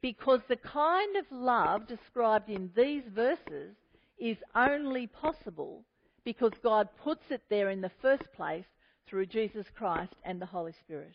Because 0.00 0.40
the 0.48 0.56
kind 0.56 1.16
of 1.16 1.26
love 1.30 1.86
described 1.86 2.48
in 2.48 2.70
these 2.74 3.04
verses 3.14 3.76
is 4.18 4.38
only 4.54 5.06
possible 5.06 5.84
because 6.24 6.52
God 6.62 6.88
puts 7.02 7.24
it 7.30 7.42
there 7.50 7.70
in 7.70 7.80
the 7.80 7.90
first 8.00 8.24
place 8.34 8.64
through 9.06 9.26
Jesus 9.26 9.66
Christ 9.76 10.14
and 10.24 10.40
the 10.40 10.46
Holy 10.46 10.72
Spirit. 10.72 11.14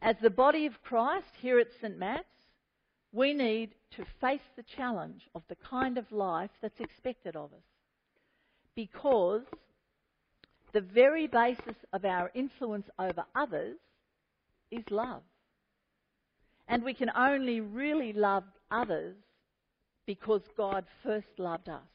As 0.00 0.16
the 0.22 0.30
body 0.30 0.66
of 0.66 0.82
Christ 0.82 1.28
here 1.40 1.58
at 1.58 1.68
St. 1.80 1.98
Matt's, 1.98 2.24
we 3.12 3.32
need 3.32 3.70
to 3.96 4.04
face 4.20 4.40
the 4.56 4.64
challenge 4.76 5.22
of 5.34 5.42
the 5.48 5.56
kind 5.56 5.98
of 5.98 6.10
life 6.10 6.50
that's 6.60 6.80
expected 6.80 7.36
of 7.36 7.52
us. 7.52 7.64
Because 8.74 9.42
the 10.72 10.80
very 10.80 11.28
basis 11.28 11.76
of 11.92 12.04
our 12.04 12.30
influence 12.34 12.88
over 12.98 13.24
others 13.34 13.76
is 14.70 14.84
love. 14.90 15.22
And 16.66 16.82
we 16.82 16.94
can 16.94 17.10
only 17.16 17.60
really 17.60 18.12
love 18.12 18.44
others 18.70 19.16
because 20.06 20.42
God 20.56 20.84
first 21.02 21.38
loved 21.38 21.68
us. 21.68 21.93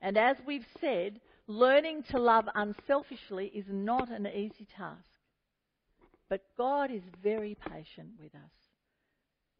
And 0.00 0.16
as 0.16 0.36
we've 0.46 0.66
said, 0.80 1.20
Learning 1.50 2.04
to 2.04 2.16
love 2.16 2.48
unselfishly 2.54 3.46
is 3.48 3.64
not 3.68 4.08
an 4.08 4.24
easy 4.24 4.68
task. 4.76 5.02
But 6.28 6.44
God 6.56 6.92
is 6.92 7.02
very 7.24 7.56
patient 7.68 8.10
with 8.22 8.32
us. 8.36 8.52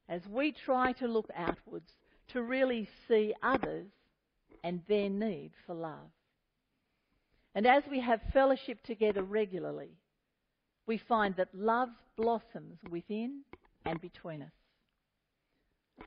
As 0.09 0.23
we 0.29 0.53
try 0.53 0.93
to 0.93 1.09
look 1.09 1.29
outwards 1.35 1.91
to 2.29 2.43
really 2.43 2.89
see 3.09 3.35
others 3.43 3.89
and 4.63 4.83
their 4.87 5.11
need 5.11 5.51
for 5.67 5.75
love. 5.75 6.13
And 7.57 7.67
as 7.67 7.83
we 7.91 7.99
have 7.99 8.21
fellowship 8.33 8.85
together 8.85 9.25
regularly, 9.25 9.97
we 10.87 10.97
find 10.97 11.35
that 11.39 11.53
love 11.53 11.89
blossoms 12.17 12.79
within 12.89 13.41
and 13.85 14.01
between 14.01 14.43
us. 14.43 14.53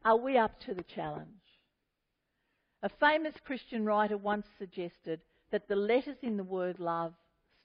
Are 0.05 0.15
we 0.15 0.37
up 0.37 0.61
to 0.61 0.73
the 0.73 0.85
challenge? 0.95 1.42
A 2.83 2.89
famous 2.99 3.33
Christian 3.45 3.85
writer 3.85 4.17
once 4.17 4.45
suggested 4.59 5.21
that 5.51 5.69
the 5.69 5.75
letters 5.75 6.17
in 6.21 6.35
the 6.35 6.43
word 6.43 6.79
love 6.79 7.13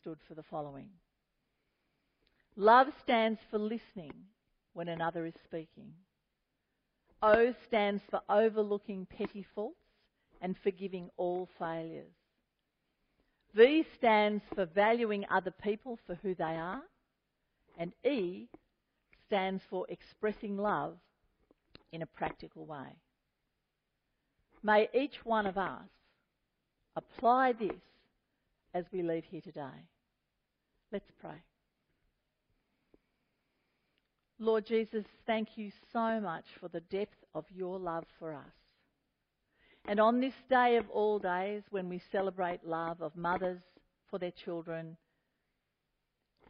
stood 0.01 0.19
for 0.29 0.35
the 0.35 0.45
following 0.45 0.89
Love 2.55 2.89
stands 3.03 3.41
for 3.51 3.59
listening 3.59 4.13
when 4.75 4.87
another 4.87 5.27
is 5.27 5.35
speaking. 5.45 5.93
O 7.21 7.53
stands 7.67 8.01
for 8.11 8.21
overlooking 8.29 9.07
petty 9.07 9.45
faults 9.55 9.81
and 10.41 10.57
forgiving 10.63 11.11
all 11.17 11.49
failures. 11.59 12.15
V 13.55 13.85
stands 13.97 14.45
for 14.55 14.67
valuing 14.67 15.25
other 15.31 15.51
people 15.51 15.99
for 16.07 16.15
who 16.17 16.35
they 16.37 16.45
are. 16.45 16.83
And 17.77 17.93
E 18.05 18.49
stands 19.27 19.63
for 19.69 19.85
expressing 19.89 20.57
love 20.57 20.97
in 21.93 22.03
a 22.03 22.07
practical 22.07 22.67
way. 22.67 22.97
May 24.63 24.89
each 24.93 25.25
one 25.25 25.47
of 25.47 25.57
us 25.57 25.89
apply 26.97 27.53
this 27.53 27.81
as 28.75 28.85
we 28.93 29.03
leave 29.03 29.25
here 29.31 29.41
today. 29.41 29.87
Let's 30.93 31.11
pray. 31.21 31.43
Lord 34.41 34.67
Jesus, 34.67 35.05
thank 35.27 35.57
you 35.57 35.71
so 35.93 36.21
much 36.21 36.45
for 36.61 36.69
the 36.69 36.81
depth 36.81 37.17
of 37.35 37.45
your 37.55 37.79
love 37.79 38.05
for 38.19 38.33
us. 38.33 38.45
And 39.87 39.99
on 39.99 40.21
this 40.21 40.35
day 40.49 40.77
of 40.77 40.89
all 40.91 41.19
days, 41.19 41.63
when 41.71 41.89
we 41.89 42.01
celebrate 42.13 42.65
love 42.65 43.01
of 43.01 43.17
mothers 43.17 43.61
for 44.11 44.19
their 44.19 44.33
children 44.45 44.97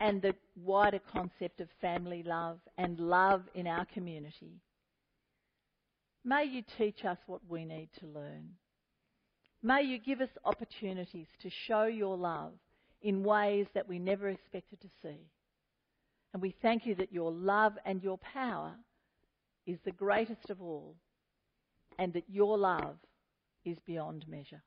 and 0.01 0.21
the 0.21 0.35
wider 0.65 1.01
concept 1.13 1.61
of 1.61 1.69
family 1.81 2.23
love 2.23 2.59
and 2.77 2.99
love 2.99 3.43
in 3.55 3.67
our 3.67 3.87
community, 3.87 4.61
may 6.29 6.45
you 6.45 6.63
teach 6.77 7.05
us 7.05 7.19
what 7.27 7.41
we 7.49 7.65
need 7.65 7.89
to 8.01 8.07
learn. 8.07 8.51
May 9.63 9.83
you 9.83 9.99
give 9.99 10.21
us 10.21 10.29
opportunities 10.45 11.27
to 11.43 11.51
show 11.67 11.85
your 11.85 12.17
love 12.17 12.53
in 13.03 13.25
ways 13.25 13.67
that 13.75 13.89
we 13.89 13.99
never 13.99 14.29
expected 14.29 14.81
to 14.81 14.89
see. 15.03 15.31
And 16.33 16.43
we 16.43 16.55
thank 16.63 16.87
you 16.87 16.95
that 16.97 17.13
your 17.13 17.33
love 17.33 17.73
and 17.85 18.03
your 18.03 18.19
power 18.19 18.75
is 19.67 19.79
the 19.85 19.93
greatest 19.93 20.51
of 20.51 20.63
all, 20.63 20.95
and 21.99 22.13
that 22.13 22.25
your 22.29 22.57
love 22.57 22.97
is 23.65 23.79
beyond 23.87 24.25
measure. 24.29 24.63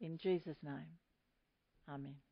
In 0.00 0.18
Jesus' 0.18 0.56
name, 0.62 0.98
Amen. 1.88 2.25